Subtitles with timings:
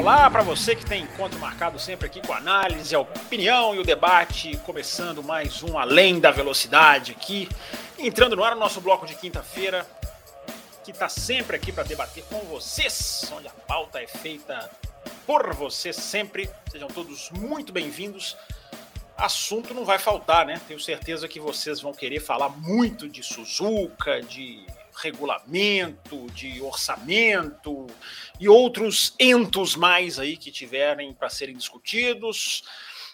[0.00, 3.84] Olá, para você que tem encontro marcado sempre aqui com análise, a opinião e o
[3.84, 7.46] debate, começando mais um Além da Velocidade aqui,
[7.98, 9.86] entrando no ar o nosso bloco de quinta-feira,
[10.82, 14.70] que está sempre aqui para debater com vocês, onde a pauta é feita
[15.26, 16.48] por vocês sempre.
[16.72, 18.38] Sejam todos muito bem-vindos.
[19.18, 20.58] Assunto não vai faltar, né?
[20.66, 24.64] Tenho certeza que vocês vão querer falar muito de Suzuka, de
[25.00, 27.86] regulamento, de orçamento
[28.38, 32.62] e outros entos mais aí que tiverem para serem discutidos.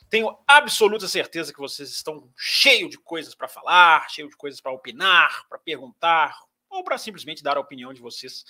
[0.09, 4.72] Tenho absoluta certeza que vocês estão cheios de coisas para falar, cheios de coisas para
[4.72, 6.36] opinar, para perguntar
[6.68, 8.45] ou para simplesmente dar a opinião de vocês,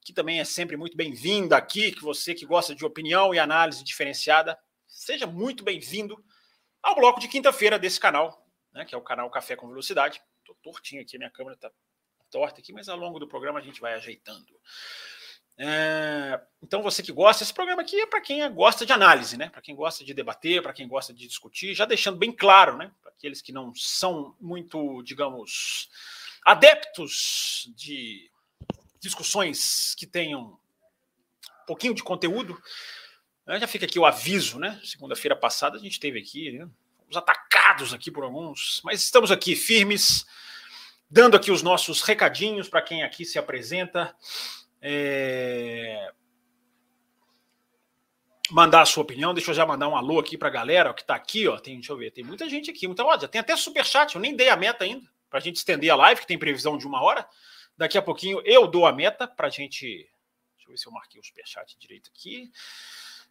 [0.00, 3.84] que também é sempre muito bem-vinda aqui, que você que gosta de opinião e análise
[3.84, 6.22] diferenciada, seja muito bem-vindo
[6.82, 10.20] ao bloco de quinta-feira desse canal, né, que é o canal Café com Velocidade.
[10.40, 11.70] Estou tortinho aqui, minha câmera está
[12.32, 14.58] torta aqui, mas ao longo do programa a gente vai ajeitando.
[15.58, 19.50] É, então você que gosta, esse programa aqui é para quem gosta de análise, né?
[19.50, 22.90] Para quem gosta de debater, para quem gosta de discutir, já deixando bem claro, né?
[23.02, 25.90] Para aqueles que não são muito, digamos,
[26.44, 28.30] adeptos de
[28.98, 32.60] discussões que tenham um pouquinho de conteúdo,
[33.46, 33.60] né?
[33.60, 34.80] já fica aqui o aviso, né?
[34.82, 36.68] Segunda-feira passada a gente teve aqui né?
[37.10, 40.24] os atacados aqui por alguns, mas estamos aqui firmes,
[41.12, 44.16] dando aqui os nossos recadinhos para quem aqui se apresenta.
[44.80, 46.10] É...
[48.50, 50.92] Mandar a sua opinião, deixa eu já mandar um alô aqui para a galera ó,
[50.94, 51.58] que está aqui, ó.
[51.58, 52.86] Tem, deixa eu ver, tem muita gente aqui.
[52.86, 55.56] Então, ó, já tem até superchat, eu nem dei a meta ainda para a gente
[55.56, 57.26] estender a live, que tem previsão de uma hora.
[57.76, 59.86] Daqui a pouquinho eu dou a meta para a gente.
[59.86, 62.50] Deixa eu ver se eu marquei o superchat direito aqui.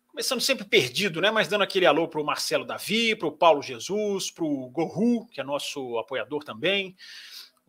[0.08, 1.32] Começando sempre perdido, né?
[1.32, 5.26] Mas dando aquele alô para o Marcelo Davi, para o Paulo Jesus, para o Gorru,
[5.28, 6.96] que é nosso apoiador também.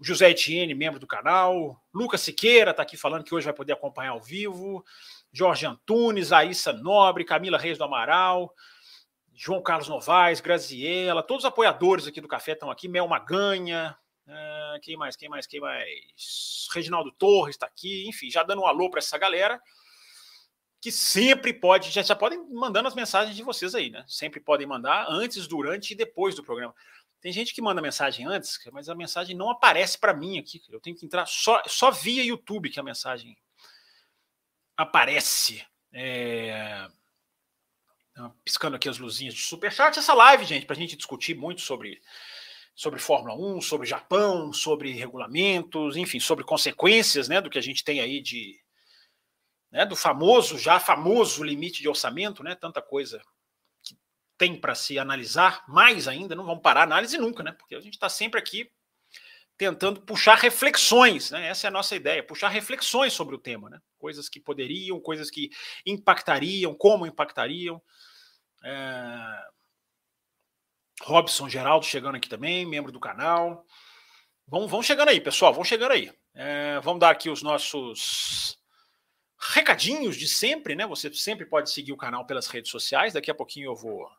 [0.03, 1.81] O José Etienne, membro do canal.
[1.95, 4.85] Lucas Siqueira está aqui falando que hoje vai poder acompanhar ao vivo.
[5.33, 8.53] Jorge Antunes, Aissa Nobre, Camila Reis do Amaral.
[9.33, 12.89] João Carlos Novaes, Graziella, todos os apoiadores aqui do Café estão aqui.
[12.89, 15.17] Mel Maganha, Uh, quem mais?
[15.17, 15.47] Quem mais?
[15.47, 16.69] Quem mais?
[16.73, 19.61] Reginaldo Torres está aqui, enfim, já dando um alô para essa galera
[20.83, 24.05] que sempre pode, já, já podem mandando as mensagens de vocês aí, né?
[24.09, 26.75] Sempre podem mandar antes, durante e depois do programa.
[27.23, 30.61] Tem gente que manda mensagem antes, mas a mensagem não aparece para mim aqui.
[30.69, 33.39] Eu tenho que entrar só, só via YouTube que a mensagem
[34.77, 35.65] aparece.
[35.93, 36.89] É...
[38.45, 39.97] Piscando aqui as luzinhas de superchat.
[39.97, 42.03] Essa live, gente, para a gente discutir muito sobre
[42.75, 47.85] sobre Fórmula 1, sobre Japão, sobre regulamentos, enfim, sobre consequências né, do que a gente
[47.85, 48.61] tem aí de.
[49.71, 52.57] Né, do famoso, já famoso limite de orçamento, né?
[52.57, 53.23] Tanta coisa
[54.43, 57.53] tem para se analisar, mais ainda, não vamos parar a análise nunca, né?
[57.53, 58.69] Porque a gente está sempre aqui
[59.57, 61.47] tentando puxar reflexões, né?
[61.47, 63.79] Essa é a nossa ideia, puxar reflexões sobre o tema, né?
[63.97, 65.49] Coisas que poderiam, coisas que
[65.87, 67.81] impactariam, como impactariam.
[68.65, 69.53] É
[71.03, 73.65] Robson Geraldo chegando aqui também, membro do canal.
[74.49, 76.13] Vão, vão chegando aí, pessoal, vão chegando aí.
[76.35, 78.59] É, vamos dar aqui os nossos
[79.39, 80.85] recadinhos de sempre, né?
[80.85, 83.13] Você sempre pode seguir o canal pelas redes sociais.
[83.13, 84.11] Daqui a pouquinho eu vou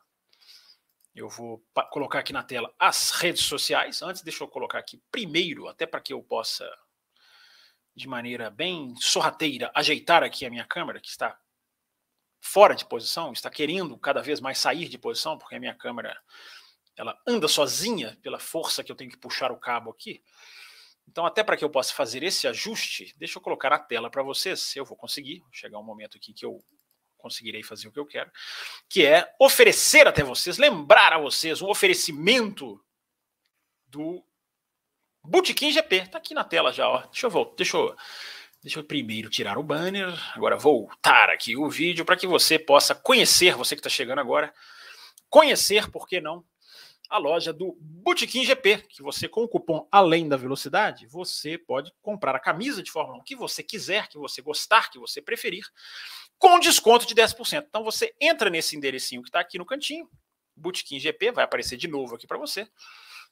[1.14, 4.02] eu vou colocar aqui na tela as redes sociais.
[4.02, 6.68] Antes, deixa eu colocar aqui primeiro, até para que eu possa,
[7.94, 11.38] de maneira bem sorrateira, ajeitar aqui a minha câmera, que está
[12.40, 16.20] fora de posição, está querendo cada vez mais sair de posição, porque a minha câmera
[16.96, 20.22] ela anda sozinha pela força que eu tenho que puxar o cabo aqui.
[21.08, 24.22] Então, até para que eu possa fazer esse ajuste, deixa eu colocar a tela para
[24.22, 24.74] vocês.
[24.74, 26.62] Eu vou conseguir, chegar um momento aqui que eu
[27.24, 28.30] conseguirei fazer o que eu quero,
[28.86, 32.78] que é oferecer até vocês, lembrar a vocês um oferecimento
[33.86, 34.22] do
[35.22, 35.96] Botequim GP.
[35.96, 37.00] Está aqui na tela já, ó.
[37.06, 37.96] Deixa eu voltar, deixa eu,
[38.62, 42.94] deixa eu primeiro tirar o banner, agora voltar aqui o vídeo para que você possa
[42.94, 44.52] conhecer, você que está chegando agora,
[45.30, 46.44] conhecer, por que não,
[47.14, 51.92] a loja do Botequim GP, que você com o cupom Além da Velocidade, você pode
[52.02, 55.64] comprar a camisa de Fórmula 1 que você quiser, que você gostar, que você preferir,
[56.36, 57.66] com desconto de 10%.
[57.68, 60.10] Então você entra nesse enderecinho que está aqui no cantinho,
[60.56, 62.68] Botequim GP, vai aparecer de novo aqui para você,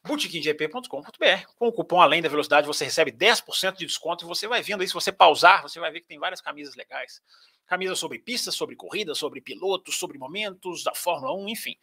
[0.05, 1.47] botequimgp.com.br.
[1.57, 4.83] Com o cupom Além da Velocidade você recebe 10% de desconto e você vai vendo
[4.83, 7.21] aí, se você pausar, você vai ver que tem várias camisas legais.
[7.67, 11.77] Camisas sobre pistas, sobre corridas, sobre pilotos, sobre momentos da Fórmula 1, enfim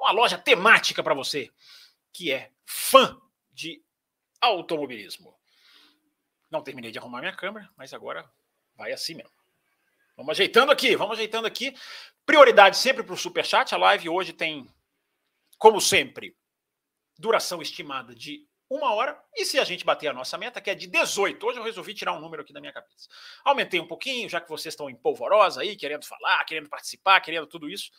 [0.00, 1.50] uma loja temática para você
[2.12, 3.20] que é fã
[3.52, 3.82] de
[4.40, 5.38] automobilismo.
[6.50, 8.28] Não terminei de arrumar minha câmera, mas agora
[8.74, 9.32] vai assim mesmo.
[10.16, 11.74] Vamos ajeitando aqui, vamos ajeitando aqui.
[12.26, 13.74] Prioridade sempre para o Superchat.
[13.74, 14.66] A live hoje tem,
[15.58, 16.36] como sempre,
[17.18, 19.22] duração estimada de uma hora.
[19.34, 21.94] E se a gente bater a nossa meta, que é de 18, hoje eu resolvi
[21.94, 23.08] tirar um número aqui da minha cabeça.
[23.44, 27.46] Aumentei um pouquinho, já que vocês estão em polvorosa aí, querendo falar, querendo participar, querendo
[27.46, 27.90] tudo isso.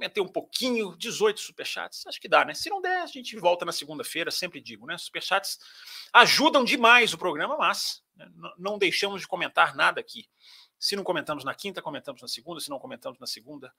[0.00, 2.06] Aumentei um pouquinho, 18 superchats.
[2.06, 2.54] Acho que dá, né?
[2.54, 4.96] Se não der, a gente volta na segunda-feira, sempre digo, né?
[4.96, 5.58] Superchats
[6.10, 8.26] ajudam demais o programa, mas né,
[8.56, 10.26] não deixamos de comentar nada aqui.
[10.78, 12.60] Se não comentamos na quinta, comentamos na segunda.
[12.60, 13.70] Se não comentamos na segunda,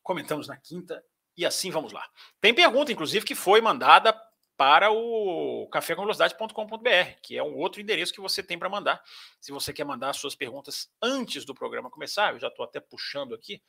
[0.00, 1.04] comentamos na quinta.
[1.36, 2.08] E assim vamos lá.
[2.40, 4.12] Tem pergunta, inclusive, que foi mandada
[4.56, 9.02] para o cafécomvelocidade.com.br, que é um outro endereço que você tem para mandar.
[9.40, 13.34] Se você quer mandar suas perguntas antes do programa começar, eu já estou até puxando
[13.34, 13.60] aqui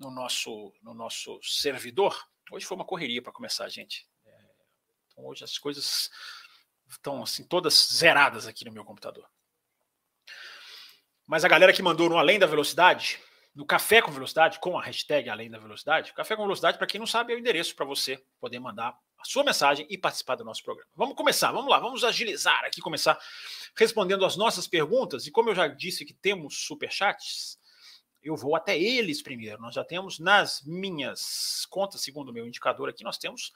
[0.00, 2.26] no nosso, no nosso servidor.
[2.50, 4.08] Hoje foi uma correria para começar, gente.
[4.24, 4.30] É,
[5.06, 6.10] então hoje as coisas
[6.88, 9.28] estão assim todas zeradas aqui no meu computador.
[11.26, 13.20] Mas a galera que mandou no Além da Velocidade,
[13.54, 16.98] no Café com Velocidade, com a hashtag Além da Velocidade, Café com Velocidade, para quem
[16.98, 20.44] não sabe, é o endereço para você poder mandar a sua mensagem e participar do
[20.44, 20.90] nosso programa.
[20.96, 23.18] Vamos começar, vamos lá, vamos agilizar aqui, começar
[23.76, 25.26] respondendo as nossas perguntas.
[25.26, 27.59] E como eu já disse que temos superchats,
[28.22, 29.60] eu vou até eles primeiro.
[29.60, 33.52] Nós já temos nas minhas contas, segundo o meu indicador aqui, nós temos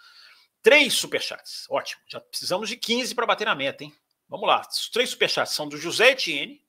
[0.63, 1.67] três superchats.
[1.69, 3.95] Ótimo, já precisamos de 15 para bater na meta, hein?
[4.29, 6.65] Vamos lá, os três superchats são do José Etienne,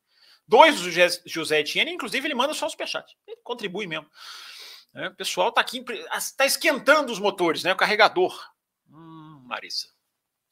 [0.47, 0.89] dois do
[1.25, 4.09] José Etienne, inclusive ele manda só superchat, ele contribui mesmo.
[4.94, 5.83] É, o pessoal está aqui,
[6.15, 7.74] está esquentando os motores, né?
[7.74, 8.56] O carregador.
[9.45, 9.89] Marissa.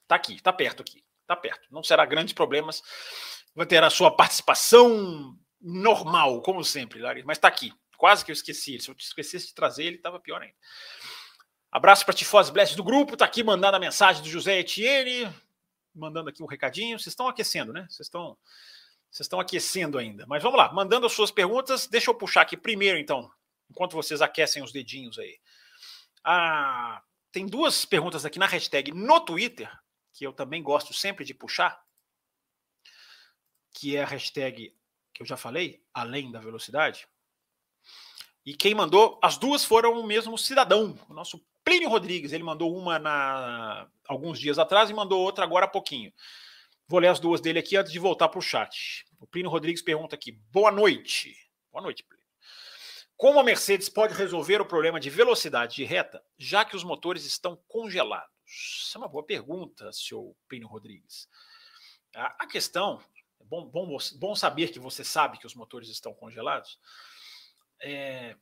[0.03, 1.67] Está aqui, está perto aqui, está perto.
[1.71, 2.81] Não será grandes problemas.
[3.55, 7.25] Vai ter a sua participação normal, como sempre, Larissa.
[7.25, 7.73] Mas está aqui.
[7.97, 8.79] Quase que eu esqueci.
[8.79, 10.55] Se eu esquecesse de trazer, ele estava pior ainda.
[11.71, 13.13] Abraço para Tifose Bless do grupo.
[13.13, 15.33] Está aqui mandando a mensagem do José Etienne.
[15.95, 16.99] Mandando aqui um recadinho.
[16.99, 17.87] Vocês estão aquecendo, né?
[17.89, 18.37] Vocês estão.
[19.09, 20.25] Vocês estão aquecendo ainda.
[20.27, 21.87] Mas vamos lá, mandando as suas perguntas.
[21.87, 23.31] Deixa eu puxar aqui primeiro, então,
[23.69, 25.39] enquanto vocês aquecem os dedinhos aí.
[26.23, 27.01] A
[27.33, 29.67] tem duas perguntas aqui na hashtag no Twitter,
[30.13, 31.83] que eu também gosto sempre de puxar,
[33.71, 34.71] que é a hashtag
[35.13, 37.07] que eu já falei, além da velocidade.
[38.45, 42.33] E quem mandou, as duas foram o mesmo cidadão, o nosso Plínio Rodrigues.
[42.33, 46.11] Ele mandou uma na alguns dias atrás e mandou outra agora há pouquinho.
[46.87, 49.05] Vou ler as duas dele aqui antes de voltar para o chat.
[49.19, 51.33] O Plínio Rodrigues pergunta aqui: boa noite.
[51.71, 52.23] Boa noite, Plínio.
[53.15, 57.25] Como a Mercedes pode resolver o problema de velocidade de reta, já que os motores
[57.25, 58.29] estão congelados?
[58.45, 61.29] Isso é uma boa pergunta, senhor Plínio Rodrigues.
[62.13, 63.01] A, questão,
[63.61, 66.79] bom, bom, bom saber que você sabe que os motores estão congelados,
[67.81, 68.35] é,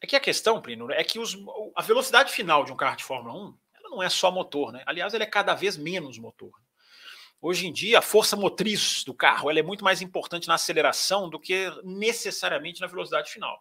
[0.00, 1.36] é que a questão, Plínio, é que os,
[1.74, 4.82] a velocidade final de um carro de Fórmula 1 ela não é só motor, né?
[4.86, 6.52] Aliás, ele é cada vez menos motor.
[7.40, 11.28] Hoje em dia, a força motriz do carro ela é muito mais importante na aceleração
[11.28, 13.60] do que necessariamente na velocidade final.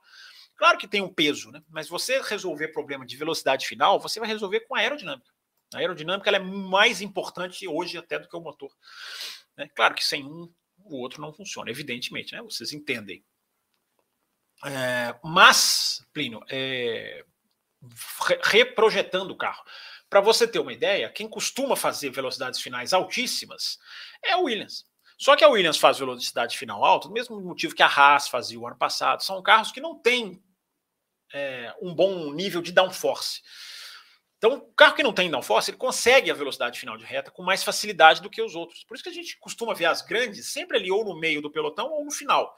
[0.55, 1.61] Claro que tem um peso, né?
[1.69, 5.29] mas você resolver problema de velocidade final, você vai resolver com a aerodinâmica.
[5.73, 8.71] A aerodinâmica é mais importante hoje até do que o motor.
[9.57, 9.69] Né?
[9.75, 10.49] Claro que sem um,
[10.85, 12.41] o outro não funciona, evidentemente, né?
[12.41, 13.23] vocês entendem.
[14.65, 17.25] É, mas, Plínio, é,
[18.43, 19.63] reprojetando o carro.
[20.09, 23.77] Para você ter uma ideia, quem costuma fazer velocidades finais altíssimas
[24.23, 24.85] é o Williams.
[25.17, 28.59] Só que a Williams faz velocidade final alta, do mesmo motivo que a Haas fazia
[28.59, 29.23] o ano passado.
[29.23, 30.43] São carros que não têm
[31.33, 33.41] é, um bom nível de downforce.
[34.45, 37.41] Então, o carro que não tem downforce, ele consegue a velocidade final de reta com
[37.41, 38.83] mais facilidade do que os outros.
[38.83, 41.49] Por isso que a gente costuma ver as grandes sempre ali ou no meio do
[41.49, 42.55] pelotão ou no final.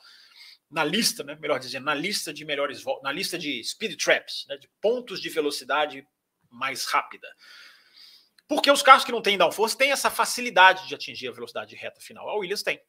[0.70, 4.58] Na lista, né, melhor dizendo, na lista de melhores na lista de speed traps, né,
[4.58, 6.06] de pontos de velocidade
[6.52, 7.30] mais rápida.
[8.50, 11.78] Porque os carros que não têm downforce têm essa facilidade de atingir a velocidade de
[11.78, 12.28] reta final.
[12.28, 12.82] A Williams tem.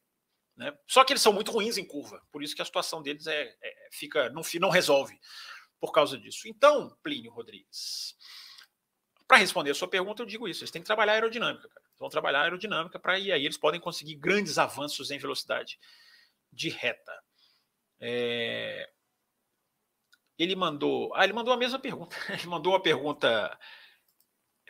[0.56, 0.76] Né?
[0.88, 3.42] Só que eles são muito ruins em curva, por isso que a situação deles é,
[3.62, 5.16] é fica não, não resolve
[5.78, 6.48] por causa disso.
[6.48, 8.16] Então, Plínio Rodrigues,
[9.28, 11.86] para responder a sua pergunta, eu digo isso: eles têm que trabalhar aerodinâmica, cara.
[11.98, 15.78] Vão trabalhar aerodinâmica para aí eles podem conseguir grandes avanços em velocidade
[16.50, 17.12] de reta.
[18.00, 18.88] É...
[20.38, 21.14] Ele mandou.
[21.14, 22.16] Ah, ele mandou a mesma pergunta.
[22.30, 23.58] Ele mandou uma pergunta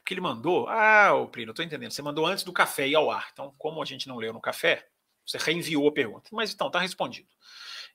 [0.08, 0.66] que ele mandou.
[0.68, 1.90] Ah, o Plínio, estou entendendo.
[1.90, 3.28] Você mandou antes do café ir ao ar.
[3.30, 4.88] Então, como a gente não leu no café,
[5.24, 6.30] você reenviou a pergunta.
[6.32, 7.28] Mas então, está respondido.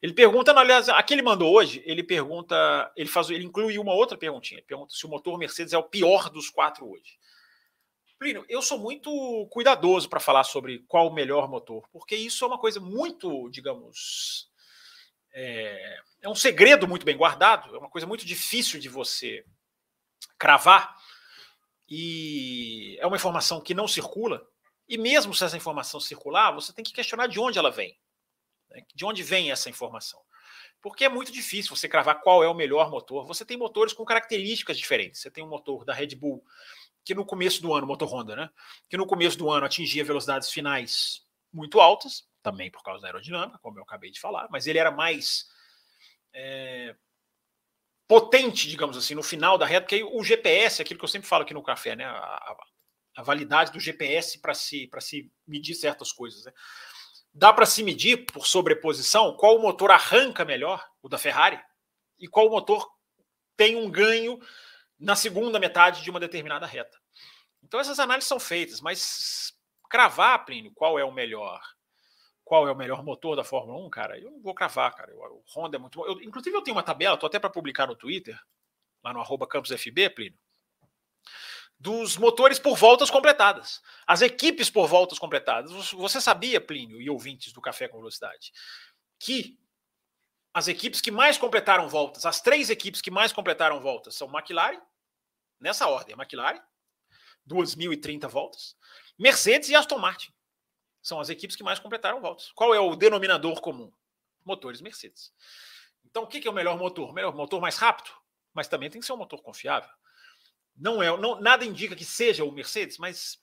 [0.03, 3.93] Ele pergunta, aliás, a que ele mandou hoje, ele pergunta, ele faz, ele inclui uma
[3.93, 4.59] outra perguntinha.
[4.59, 7.17] Ele pergunta se o motor Mercedes é o pior dos quatro hoje.
[8.19, 12.47] Plínio, eu sou muito cuidadoso para falar sobre qual o melhor motor, porque isso é
[12.49, 14.49] uma coisa muito, digamos,
[15.31, 19.45] é, é um segredo muito bem guardado, é uma coisa muito difícil de você
[20.37, 20.97] cravar
[21.89, 24.45] e é uma informação que não circula.
[24.85, 27.97] E mesmo se essa informação circular, você tem que questionar de onde ela vem.
[28.73, 28.83] Né?
[28.93, 30.19] De onde vem essa informação?
[30.81, 33.25] Porque é muito difícil você cravar qual é o melhor motor.
[33.25, 35.21] Você tem motores com características diferentes.
[35.21, 36.43] Você tem um motor da Red Bull,
[37.05, 38.49] que no começo do ano, motor Honda, né?
[38.89, 43.59] Que no começo do ano atingia velocidades finais muito altas, também por causa da aerodinâmica,
[43.59, 45.47] como eu acabei de falar, mas ele era mais
[46.33, 46.95] é,
[48.07, 51.43] potente, digamos assim, no final da reta, porque o GPS, aquilo que eu sempre falo
[51.43, 52.05] aqui no café, né?
[52.05, 52.57] A,
[53.15, 56.45] a validade do GPS para se, se medir certas coisas.
[56.45, 56.53] Né?
[57.33, 61.59] Dá para se medir por sobreposição qual motor arranca melhor, o da Ferrari,
[62.19, 62.87] e qual motor
[63.57, 64.39] tem um ganho
[64.99, 66.97] na segunda metade de uma determinada reta.
[67.63, 69.53] Então essas análises são feitas, mas
[69.89, 71.61] cravar, Plínio, qual é o melhor
[72.43, 75.13] qual é o melhor motor da Fórmula 1, cara, eu não vou cravar, cara.
[75.15, 76.05] o Honda é muito bom.
[76.05, 78.37] Eu, inclusive, eu tenho uma tabela, tô até para publicar no Twitter,
[79.03, 80.37] lá no arroba CampusFB, Plínio,
[81.83, 83.81] dos motores por voltas completadas.
[84.07, 85.91] As equipes por voltas completadas.
[85.91, 88.53] Você sabia, Plínio e ouvintes do Café com Velocidade,
[89.19, 89.59] que
[90.53, 94.79] as equipes que mais completaram voltas, as três equipes que mais completaram voltas são McLaren,
[95.59, 96.61] nessa ordem, McLaren,
[97.45, 98.77] 2.030 voltas,
[99.19, 100.31] Mercedes e Aston Martin.
[101.01, 102.49] São as equipes que mais completaram voltas.
[102.53, 103.91] Qual é o denominador comum?
[104.45, 105.33] Motores Mercedes.
[106.05, 107.09] Então, o que é o melhor motor?
[107.09, 108.09] O melhor motor mais rápido,
[108.53, 109.89] mas também tem que ser um motor confiável.
[110.75, 113.39] Não é, não, nada indica que seja o Mercedes, mas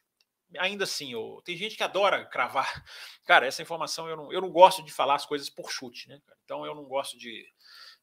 [0.58, 2.84] ainda assim, oh, tem gente que adora cravar.
[3.24, 6.20] Cara, essa informação eu não, eu não gosto de falar as coisas por chute, né?
[6.44, 7.46] Então eu não gosto de.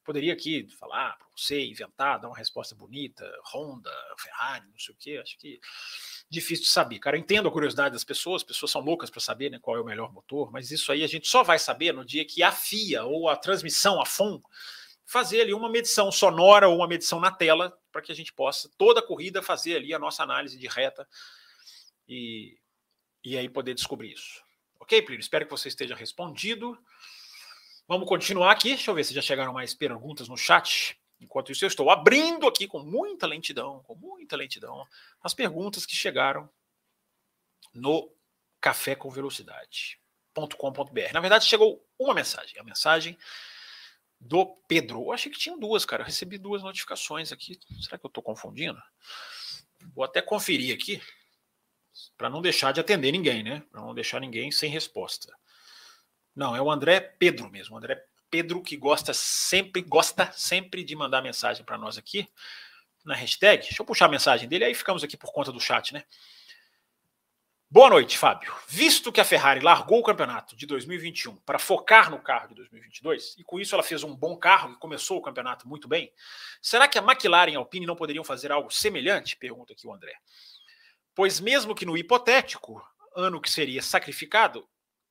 [0.04, 4.98] Poderia aqui falar para você, inventar, dar uma resposta bonita, Honda, Ferrari, não sei o
[4.98, 5.20] quê.
[5.22, 5.60] Acho que
[6.30, 7.00] difícil de saber.
[7.00, 9.76] Cara, eu entendo a curiosidade das pessoas, as pessoas são loucas para saber né, qual
[9.76, 12.42] é o melhor motor, mas isso aí a gente só vai saber no dia que
[12.42, 14.42] a FIA ou a transmissão, a FOM,
[15.08, 18.70] fazer ali uma medição sonora ou uma medição na tela para que a gente possa,
[18.78, 21.08] toda a corrida, fazer ali a nossa análise de reta
[22.08, 22.60] e,
[23.24, 24.44] e aí poder descobrir isso.
[24.82, 25.22] Ok, Plínio?
[25.22, 26.78] Espero que você esteja respondido.
[27.88, 28.70] Vamos continuar aqui.
[28.70, 31.00] Deixa eu ver se já chegaram mais perguntas no chat.
[31.22, 34.86] Enquanto isso, eu estou abrindo aqui com muita lentidão, com muita lentidão,
[35.24, 36.50] as perguntas que chegaram
[37.74, 38.12] no
[38.60, 41.14] café com velocidade.com.br.
[41.14, 43.18] Na verdade, chegou uma mensagem, a mensagem
[44.20, 45.04] do Pedro.
[45.04, 46.04] Eu achei que tinha duas, cara.
[46.04, 47.60] Eu recebi duas notificações aqui.
[47.82, 48.82] Será que eu estou confundindo?
[49.94, 51.02] Vou até conferir aqui
[52.18, 53.64] para não deixar de atender ninguém, né?
[53.72, 55.34] Para não deixar ninguém sem resposta.
[56.36, 61.22] Não, é o André Pedro mesmo, André Pedro, que gosta sempre, gosta sempre de mandar
[61.22, 62.28] mensagem para nós aqui
[63.04, 63.64] na hashtag.
[63.64, 66.04] Deixa eu puxar a mensagem dele, aí ficamos aqui por conta do chat, né?
[67.70, 68.56] Boa noite, Fábio.
[68.66, 73.36] Visto que a Ferrari largou o campeonato de 2021 para focar no carro de 2022,
[73.38, 76.14] e com isso ela fez um bom carro e começou o campeonato muito bem,
[76.62, 79.36] será que a McLaren e a Alpine não poderiam fazer algo semelhante?
[79.36, 80.14] Pergunta aqui o André.
[81.14, 82.82] Pois mesmo que no hipotético
[83.14, 84.66] ano que seria sacrificado,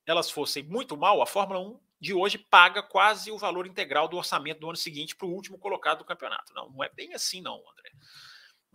[0.06, 4.16] elas fossem muito mal, a Fórmula 1 de hoje paga quase o valor integral do
[4.16, 6.54] orçamento do ano seguinte para o último colocado do campeonato.
[6.54, 7.90] Não, não é bem assim, não, André.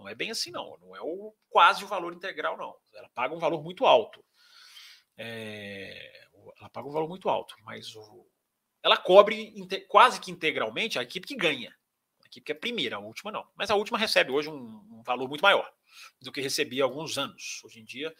[0.02, 0.78] Não é bem assim, não.
[0.82, 2.76] Não é o, quase o valor integral, não.
[2.94, 4.26] Ela paga um valor muito alto.
[5.16, 6.26] É,
[6.60, 8.28] ela paga um valor muito alto, mas o,
[8.82, 9.54] ela cobre
[9.88, 11.70] quase que integralmente a equipe que ganha.
[12.24, 13.48] A equipe que é primeira, a última não.
[13.56, 15.72] Mas a última recebe hoje um, um valor muito maior
[16.20, 17.62] do que recebia há alguns anos.
[17.64, 18.12] Hoje em dia,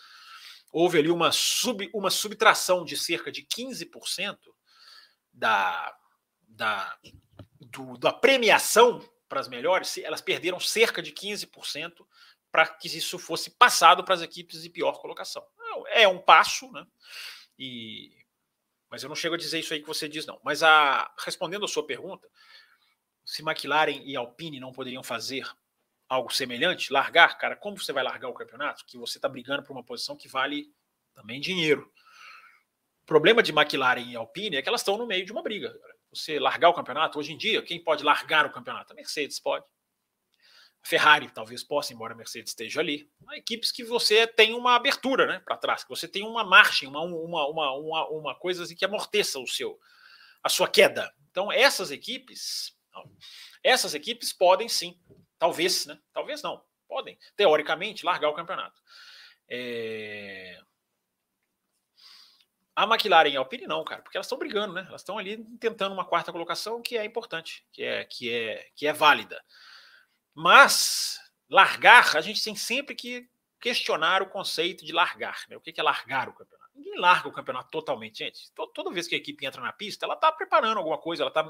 [0.72, 4.38] houve ali uma, sub, uma subtração de cerca de 15%
[5.34, 5.98] da,
[6.48, 6.96] da,
[7.60, 12.06] do, da premiação para as melhores, elas perderam cerca de 15%
[12.52, 15.42] para que isso fosse passado para as equipes de pior colocação.
[15.92, 16.86] É um passo, né?
[17.58, 18.12] E,
[18.90, 20.38] mas eu não chego a dizer isso aí que você diz, não.
[20.44, 22.28] Mas a, respondendo a sua pergunta,
[23.24, 25.50] se McLaren e Alpine não poderiam fazer
[26.10, 28.86] algo semelhante, largar, cara, como você vai largar o campeonato?
[28.86, 30.70] Que você está brigando por uma posição que vale
[31.14, 31.90] também dinheiro.
[33.04, 35.74] O problema de McLaren e Alpine é que elas estão no meio de uma briga.
[36.14, 38.92] Você largar o campeonato, hoje em dia, quem pode largar o campeonato?
[38.92, 39.66] A Mercedes pode.
[40.84, 43.10] A Ferrari talvez possa, embora a Mercedes esteja ali.
[43.28, 46.90] Há equipes que você tem uma abertura né, para trás, que você tem uma margem,
[46.90, 49.80] uma, uma, uma, uma, uma coisa assim que amorteça o seu,
[50.44, 51.14] a sua queda.
[51.30, 52.76] Então, essas equipes,
[53.64, 55.00] essas equipes podem sim,
[55.38, 55.98] talvez, né?
[56.12, 58.82] Talvez não, podem, teoricamente, largar o campeonato.
[59.48, 60.60] É...
[62.82, 64.84] A McLaren e a Alpine não, cara, porque elas estão brigando, né?
[64.88, 68.88] Elas estão ali tentando uma quarta colocação que é importante, que é, que é, que
[68.88, 69.40] é válida.
[70.34, 75.44] Mas largar, a gente tem sempre que questionar o conceito de largar.
[75.48, 75.56] Né?
[75.56, 76.72] O que é largar o campeonato?
[76.74, 78.52] Ninguém larga o campeonato totalmente, gente.
[78.74, 81.48] Toda vez que a equipe entra na pista, ela está preparando alguma coisa, ela está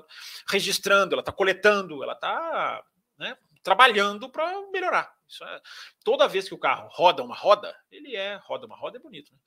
[0.49, 2.83] registrando, ela está coletando, ela está
[3.17, 5.15] né, trabalhando para melhorar.
[5.43, 5.61] É,
[6.03, 9.31] toda vez que o carro roda uma roda, ele é roda uma roda é bonito,
[9.31, 9.39] né?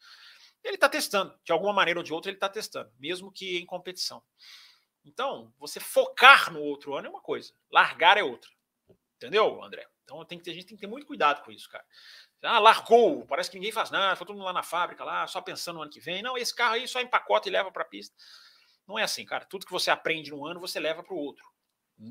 [0.64, 3.66] Ele está testando, de alguma maneira ou de outra ele está testando, mesmo que em
[3.66, 4.22] competição.
[5.04, 8.50] Então, você focar no outro ano é uma coisa, largar é outra.
[9.16, 9.86] Entendeu, André?
[10.02, 11.84] Então tem que ter, a gente tem que ter muito cuidado com isso, cara.
[12.42, 15.40] Ah, largou, parece que ninguém faz nada, foi todo mundo lá na fábrica, lá, só
[15.40, 16.22] pensando no ano que vem.
[16.22, 18.14] Não, esse carro aí só empacota e leva para a pista.
[18.86, 19.44] Não é assim, cara.
[19.46, 21.44] Tudo que você aprende no ano, você leva para o outro.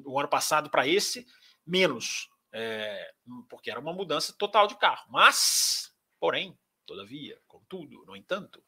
[0.05, 1.27] O ano passado para esse,
[1.65, 2.29] menos.
[2.51, 3.13] É,
[3.49, 5.05] porque era uma mudança total de carro.
[5.09, 8.63] Mas, porém, todavia, contudo, no entanto,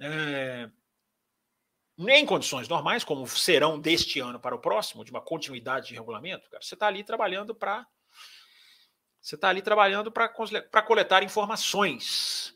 [0.00, 0.70] é,
[1.98, 6.48] em condições normais, como serão deste ano para o próximo, de uma continuidade de regulamento,
[6.50, 7.86] cara, você está ali trabalhando para
[9.20, 12.54] você está ali trabalhando para coletar informações.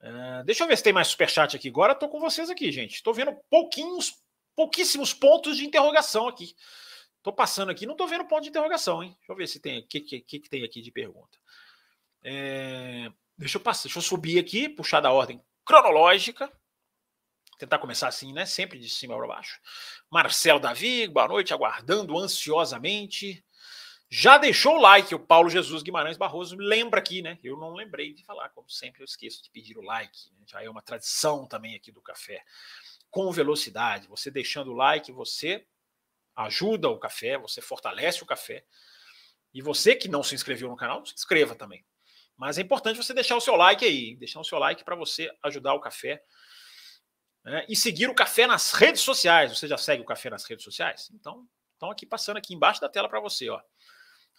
[0.00, 1.68] Uh, deixa eu ver se tem mais superchat aqui.
[1.68, 2.94] Agora estou com vocês aqui, gente.
[2.94, 4.14] Estou vendo pouquinhos,
[4.54, 6.54] pouquíssimos pontos de interrogação aqui.
[7.16, 9.14] Estou passando aqui, não estou vendo ponto de interrogação, hein?
[9.18, 9.80] Deixa eu ver se tem.
[9.80, 11.38] O que, que, que, tem aqui de pergunta?
[12.22, 16.50] É, deixa eu passar, deixa eu subir aqui, puxar da ordem cronológica.
[17.58, 18.44] Tentar começar assim, né?
[18.44, 19.60] Sempre de cima para baixo.
[20.10, 23.44] Marcelo Davi, boa noite, aguardando ansiosamente.
[24.10, 27.38] Já deixou o like, o Paulo Jesus Guimarães Barroso lembra aqui, né?
[27.42, 30.44] Eu não lembrei de falar, como sempre eu esqueço de pedir o like, né?
[30.44, 32.44] já é uma tradição também aqui do café.
[33.10, 35.66] Com velocidade, você deixando o like, você
[36.36, 38.64] ajuda o café, você fortalece o café.
[39.54, 41.84] E você que não se inscreveu no canal, se inscreva também.
[42.42, 45.30] Mas é importante você deixar o seu like aí, deixar o seu like para você
[45.44, 46.20] ajudar o café.
[47.44, 47.64] Né?
[47.68, 49.56] E seguir o café nas redes sociais.
[49.56, 51.08] Você já segue o café nas redes sociais?
[51.14, 53.60] Então, estão aqui passando aqui embaixo da tela para você, ó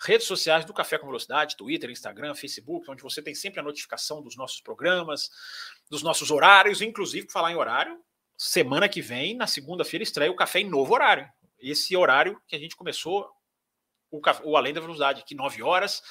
[0.02, 4.22] redes sociais do Café com Velocidade, Twitter, Instagram, Facebook, onde você tem sempre a notificação
[4.22, 5.30] dos nossos programas,
[5.90, 8.04] dos nossos horários, inclusive, falar em horário,
[8.36, 11.30] semana que vem, na segunda-feira, estreia o Café em novo horário.
[11.60, 13.30] Esse horário que a gente começou,
[14.12, 16.02] o, o Além da Velocidade, aqui 9 horas,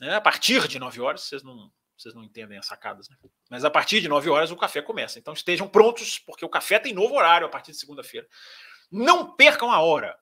[0.00, 3.16] né, a partir de 9 horas, vocês não, vocês não entendem as sacadas, né?
[3.50, 5.18] Mas a partir de 9 horas o café começa.
[5.18, 8.26] Então estejam prontos, porque o café tem novo horário a partir de segunda-feira.
[8.90, 10.18] Não percam a hora.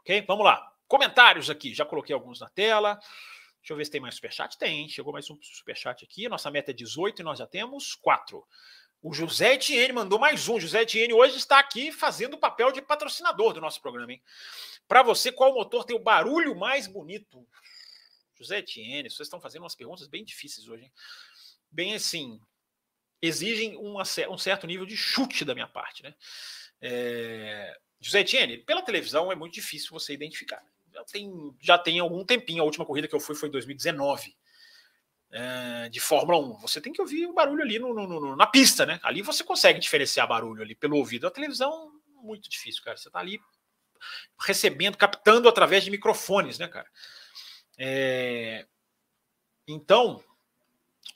[0.00, 0.24] Ok?
[0.26, 0.66] Vamos lá.
[0.88, 2.98] Comentários aqui, já coloquei alguns na tela.
[3.60, 4.56] Deixa eu ver se tem mais superchat.
[4.56, 6.28] Tem, chegou mais um superchat aqui.
[6.28, 8.42] Nossa meta é 18 e nós já temos 4.
[9.02, 10.58] O José Etienne mandou mais um.
[10.58, 14.12] José Etienne hoje está aqui fazendo o papel de patrocinador do nosso programa.
[14.88, 17.46] Para você, qual motor tem o barulho mais bonito?
[18.38, 20.84] José Etienne, vocês estão fazendo umas perguntas bem difíceis hoje.
[20.84, 20.92] Hein?
[21.70, 22.40] Bem assim,
[23.20, 26.02] exigem uma, um certo nível de chute da minha parte.
[26.02, 26.14] Né?
[26.80, 27.76] É...
[28.00, 30.62] José Etienne, pela televisão é muito difícil você identificar
[30.96, 32.62] já tem, já tem algum tempinho.
[32.62, 34.36] A última corrida que eu fui foi em 2019.
[35.32, 36.60] É, de Fórmula 1.
[36.60, 39.00] Você tem que ouvir o barulho ali no, no, no, na pista, né?
[39.02, 41.26] Ali você consegue diferenciar barulho ali pelo ouvido.
[41.26, 41.90] A televisão,
[42.22, 42.96] muito difícil, cara.
[42.96, 43.38] Você tá ali
[44.40, 46.88] recebendo, captando através de microfones, né, cara?
[47.78, 48.66] É,
[49.66, 50.22] então,